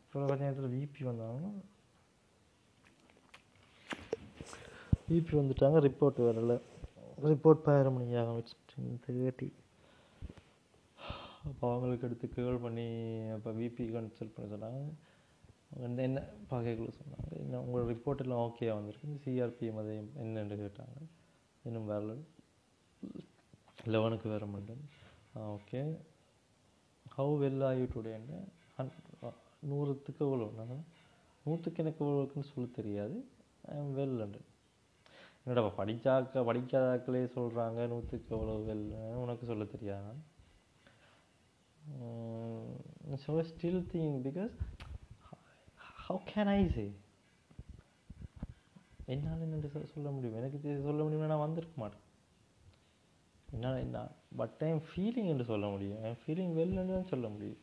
[0.03, 1.49] அப்புறம் கொஞ்ச நேரத்தில் விபி வந்தாங்க
[5.09, 6.55] விபி வந்துட்டாங்க ரிப்போர்ட் வரல
[7.25, 9.49] ரிப்போர்ட் பதினொரு மணிக்கு ஆகும் இட்ஸ் டென் தேர்ட்டி
[11.49, 12.87] அப்போ அவங்களுக்கு எடுத்து கேள் பண்ணி
[13.37, 14.81] அப்போ விபி கன்சல்ட் பண்ண சொன்னாங்க.
[15.85, 16.19] வந்து என்ன
[16.51, 17.31] பார்க்கக்குள்ள சொன்னாங்க.
[17.43, 19.21] என்ன உங்களோட ரிப்போர்ட் எல்லாம் ஓகே வந்திருக்கு?
[19.25, 19.93] சிஆர்பிஎம் அதை
[20.25, 20.99] என்னென்னு கேட்டாங்க.
[21.65, 22.15] இன்னும் வரல.
[23.95, 24.83] லெவனுக்கு வர மாட்டேன்.
[25.57, 25.81] Okay
[27.17, 28.39] how well are you டுடேன்னு
[29.71, 30.47] நூறுத்துக்கு எவ்வளோ?
[31.47, 33.17] நூற்றுக்கு எனக்கு எவ்வளோ இருக்குன்னு சொல்ல தெரியாது.
[33.71, 34.41] ஐ எம் வெல் அண்டு
[35.45, 38.85] என்னடா படித்தாக்க படிக்காதாக்களே சொல்கிறாங்க நூற்றுக்கு எவ்வளோ வெல்
[39.23, 40.13] உனக்கு சொல்ல தெரியாது?
[43.25, 44.55] So still think because
[46.07, 46.89] how can I say?
[49.07, 50.37] என்னால் என்னென்று சொல்ல முடியும்.
[50.37, 50.59] எனக்கு
[50.89, 52.05] சொல்ல முடியும்னா நான் வந்திருக்க மாட்டேன்.
[53.53, 55.99] என்னால் என்ன பட் ஐ எம் ஃபீலிங் என்று சொல்ல முடியும்.
[56.03, 57.61] ஐ எம் ஃபீலிங் வெல் என்று தான் சொல்ல முடியும்.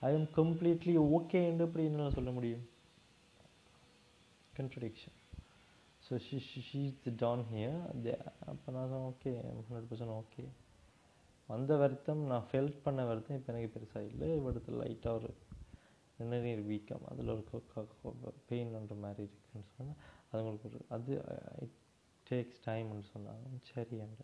[0.00, 2.68] ஐ எம் கம்ப்ளீட்லி ஓகே என்று எப்படி என்னால் சொல்ல முடியும்?
[4.56, 5.16] Contradiction
[6.06, 6.36] so she
[6.68, 7.80] she is down here
[8.46, 10.44] அப்போ நான் ஓகே ஹண்ட்ரட் பர்சன்ட் ஓகே
[11.50, 14.28] வந்த வருத்தம் நான் ஃபெல்ட் பண்ண வருத்தம் இப்போ எனக்கு பெருசாக இல்லை.
[14.40, 15.30] இவடத்தில் லைட்டாக ஒரு
[16.20, 17.04] நிணநீர் வீக்கம்.
[17.10, 17.44] அதில் ஒரு
[18.50, 21.12] பெயின்ன்ற மாதிரி இருக்குன்னு சொன்னால் அது உங்களுக்கு ஒரு அது
[21.64, 21.78] இட்
[22.30, 23.46] டேக்ஸ் டைம்னு சொன்னாங்க.
[23.70, 24.22] சரி என்ற.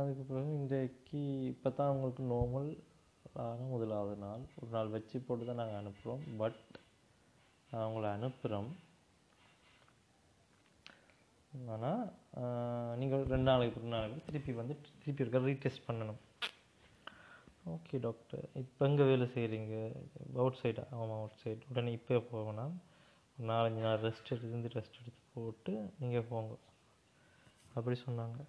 [0.00, 1.20] அதுக்கு பிறகு இன்றைக்கு
[1.50, 2.70] இப்போ தான் உங்களுக்கு நோமல்
[3.44, 4.42] ஆக முதலாவது நாள்.
[4.60, 6.60] ஒரு நாள் வச்சு போட்டு தான் நாங்கள் அனுப்புகிறோம் பட்
[7.80, 8.70] அவங்கள அனுப்புகிறோம்
[11.72, 12.02] ஆனால்
[13.00, 16.20] நீங்கள் ரெண்டு நாளைக்கு ஒரு நாளைக்கு திருப்பி வந்து திருப்பி இருக்க ரீடெஸ்ட் பண்ணணும்.
[17.74, 19.74] ஓகே டாக்டர் இப்போ எங்கே வேலை செய்கிறீங்க
[20.42, 22.66] அவுட் சைடா ஆமாம் அவுட் சைடு உடனே இப்போ போகணும்னா
[23.36, 26.54] ஒரு நாலஞ்சு நாள் ரெஸ்ட் எடுத்து ரெஸ்ட் எடுத்து போட்டு நீங்கள் போங்க.
[27.76, 28.40] அப்படி சொன்னாங்க.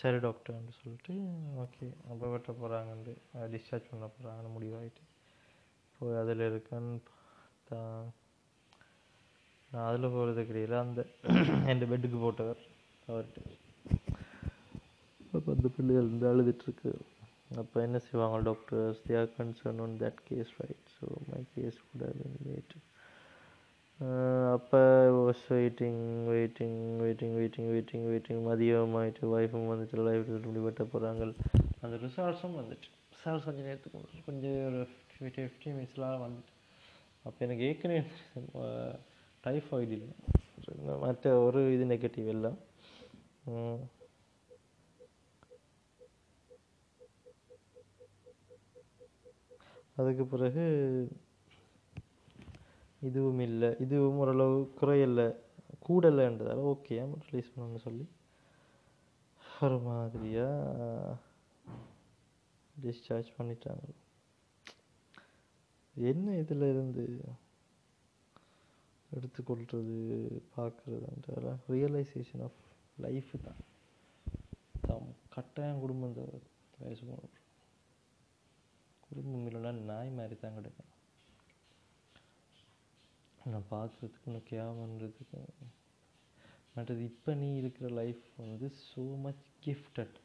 [0.00, 1.14] சரி டாக்டர்னு சொல்லிட்டு
[1.64, 3.14] ஓகே அப்போ வெட்ட போகிறாங்கன்ட்டு
[3.54, 5.04] டிஸ்சார்ஜ் பண்ண போகிறாங்கன்னு முடிவாயிட்டு.
[6.00, 6.94] போய் அதில் இருக்கேன்னு
[7.70, 8.02] தான்
[9.70, 11.00] நான் அதில் போகிறது கிடையாது அந்த
[11.70, 12.60] என் பெட்டுக்கு போட்டவர்
[13.08, 13.40] அவர்கிட்ட.
[15.36, 16.92] அப்போ அந்த பிள்ளைகள் வந்து அழுதுட்டுருக்கு.
[17.60, 22.04] அப்போ என்ன செய்வாங்க doctors they are concern on that case right so my case could
[22.06, 22.74] have been late
[24.56, 24.80] அப்போ
[25.18, 31.26] was waiting waiting waiting waiting waiting waiting மதியம் ஆகிட்டு ஒய்ஃபும் வந்துட்டு லைஃப் இப்படி வெட்ட போகிறாங்க
[31.82, 32.88] அந்த ரிசால்ட்ஸும் வந்துட்டு.
[33.14, 34.80] ரிசால்ட்ஸ் கொஞ்சம் நேரத்துக்கு கொஞ்சம் ஒரு
[35.20, 36.54] ஃபிஃப்டி ஃபிஃப்டி மினிட்ஸ்லாம் வந்துட்டு
[37.24, 38.02] அப்போ எனக்கு ஏற்கனவே
[39.44, 40.08] டைஃபாய்டு இல்லை
[41.00, 42.58] மற்ற ஒரு இது நெகட்டிவ் எல்லாம்.
[49.96, 50.64] அதுக்கு பிறகு
[53.02, 53.76] இதுவும் இல்லை.
[53.78, 55.28] இதுவும் ஓரளவு குறையலை.
[55.86, 56.96] கூடலைன்றதால ஓகே
[57.26, 58.06] ரிலீஸ் பண்ணணும்னு சொல்லி.
[59.62, 61.16] ஒரு மாதிரியாக
[62.74, 63.84] டிஸ்சார்ஜ் பண்ணிட்டாங்க.
[65.94, 67.04] என்ன இதில் இருந்து
[69.10, 69.96] எடுத்துக்கொள்கிறது
[70.56, 72.60] பார்க்குறதுன்ற ரியலைசேஷன் ஆஃப்
[72.96, 73.60] லைஃப் தான்.
[74.86, 76.24] தம் கட்டாயம் குடும்பம் இந்த
[76.78, 77.18] வயசு
[79.08, 80.86] குடும்பம் இல்லைன்னா நாய் மாதிரி தான் கிடைக்கும்
[83.44, 84.80] நான் பார்க்குறதுக்கு உனக்கு கேவம்
[86.74, 90.18] மற்றது இப்போ நீ இருக்கிற லைஃப் வந்து ஸோ மச் கிஃப்டட்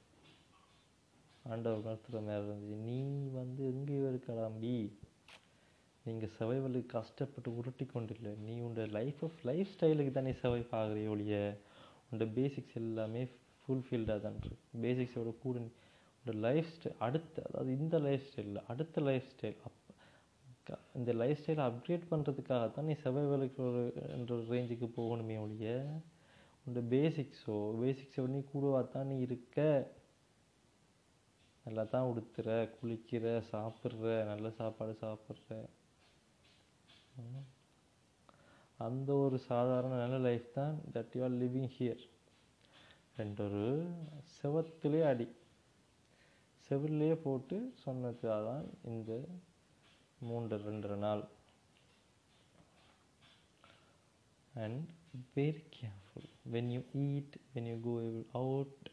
[1.44, 2.78] ஆண்டவர் காலத்தில் மேலே இருந்துச்சு.
[2.90, 3.00] நீ
[3.40, 4.76] வந்து எங்கேயோ இருக்கலாம்பி
[6.06, 11.36] நீங்கள் சர்வைவலுக்கு கஷ்டப்பட்டு உருட்டி கொண்டில்லை நீ உன்னோட லைஃப் ஆஃப் லைஃப் ஸ்டைலுக்கு தானே சர்வைவ் ஆகுறே ஒழிய
[12.08, 13.22] உன்னோட பேசிக்ஸ் எல்லாமே
[13.62, 14.58] ஃபுல்ஃபில்டாக தான் இருக்கு.
[14.84, 15.70] பேசிக்ஸோட கூட நீ
[16.20, 19.82] உன்னோட லைஃப் ஸ்டைல் அடுத்த அதாவது இந்த லைஃப் ஸ்டைலில் அடுத்த லைஃப் ஸ்டைல் அப்
[21.00, 23.82] இந்த லைஃப் ஸ்டைலை அப்கிரேட் பண்ணுறதுக்காக தான் நீ சர்வைவலுக்கு ஒரு
[24.16, 25.72] என்ற ரேஞ்சுக்கு போகணுமே ஒழிய
[26.66, 29.58] உன்னோட பேசிக்ஸோ பேசிக்ஸோ நீ கூடவா தான் நீ இருக்க?
[31.66, 35.50] நல்லா தான் உடுத்துற குளிக்கிற சாப்பிட்ற நல்ல சாப்பாடு சாப்பிட்ற.
[38.86, 42.04] அந்த ஒரு சாதாரண நல்ல லைஃப் தான் that you are living here
[43.20, 43.66] ரெண்டொரு
[44.38, 45.28] செவத்திலே அடி.
[46.66, 49.12] செவிலே போட்டு சொன்னதுக்காக தான் இந்த
[50.28, 51.24] மூன்று ரெண்டரை நாள்.
[54.64, 54.84] And
[55.36, 57.96] very careful when you eat when you go
[58.42, 58.84] out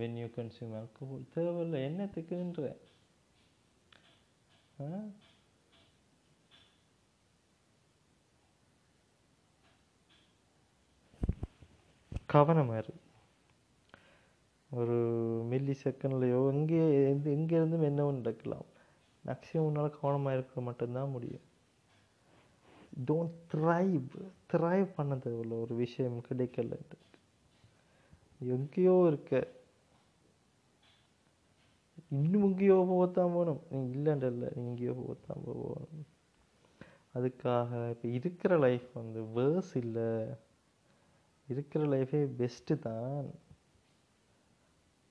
[0.00, 2.66] when you consume alcohol தேவையில்லை என்னத்துக்குன்ற.
[12.28, 13.04] கவனமாக இருக்குது
[14.70, 14.96] ஒரு
[15.50, 18.66] மில்லி செகண்ட்லையோ எங்கே எந்த எங்கேருந்தும் என்னவும் நடக்கலாம்.
[19.24, 21.44] மேக்ஸிமம் உன்னால் கவனமாக இருக்க மட்டும்தான் முடியும்.
[23.08, 24.08] டோன்ட் த்ரைவ்
[24.52, 26.98] த்ரைவ் பண்ண தேவையில்ல ஒரு விஷயம் கிடைக்கலன்ட்டு.
[28.56, 29.32] எங்கேயோ இருக்க.
[32.18, 33.62] இன்னும் எங்கேயோ போகத்தான் போகணும்.
[33.70, 36.04] நீ இல்லைன்றல்ல நீ எங்கேயோ போகத்தான் போகணும்.
[37.16, 40.10] அதுக்காக இப்போ இருக்கிற லைஃப் வந்து வேர்ஸ் இல்லை.
[41.52, 43.28] இருக்கிற லைஃபே பெஸ்ட்டு தான்.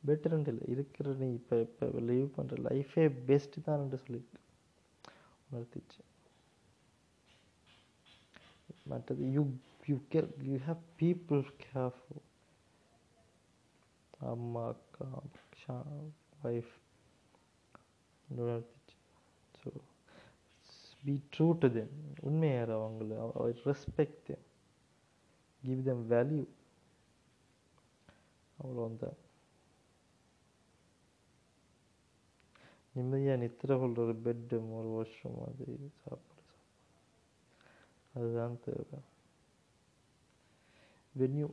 [0.07, 4.41] பெட்டர்ன்ட்டு இல்லை இருக்கிற நீ இப்போ இப்போ லீவ் பண்ணுற லைஃபே பெஸ்ட்டு தான்ட்டு சொல்லியிருக்கு
[5.47, 6.01] உணர்த்திச்சு.
[8.91, 9.43] மற்றது you
[9.89, 12.23] you care you have people careful
[14.31, 15.07] அம்மா அக்கா
[15.63, 15.77] ஷா
[16.49, 16.73] wife
[18.27, 18.97] உணர்த்திச்சு.
[19.61, 19.71] So
[21.05, 21.95] be true to them
[22.29, 23.11] உண்மையாக அவங்கள.
[23.71, 24.46] Respect them
[25.67, 26.43] give them value
[28.57, 29.17] அவ்வளோதான்
[32.95, 36.43] நிம்மதியாக நித்திர கொள்கிற ஒரு பெட்டும் ஒரு வாஷ்ரூம் மாதிரி இது சாப்பாடு.
[38.13, 38.99] அதுதான் தேவை.
[41.15, 41.47] When you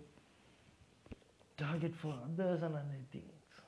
[1.58, 3.58] target for others and any things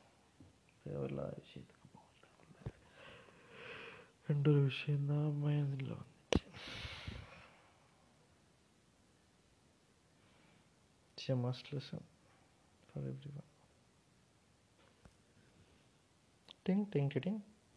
[0.84, 2.72] தேவையில்லாத விஷயத்துக்கு போகல தேவையில்ல
[4.28, 6.16] ரெண்டு விஷயந்தான் மைண்டில் வந்து
[11.27, 11.99] It's a must lesson
[12.93, 13.43] for everyone.
[16.64, 17.43] Ting, ting, ting, ting.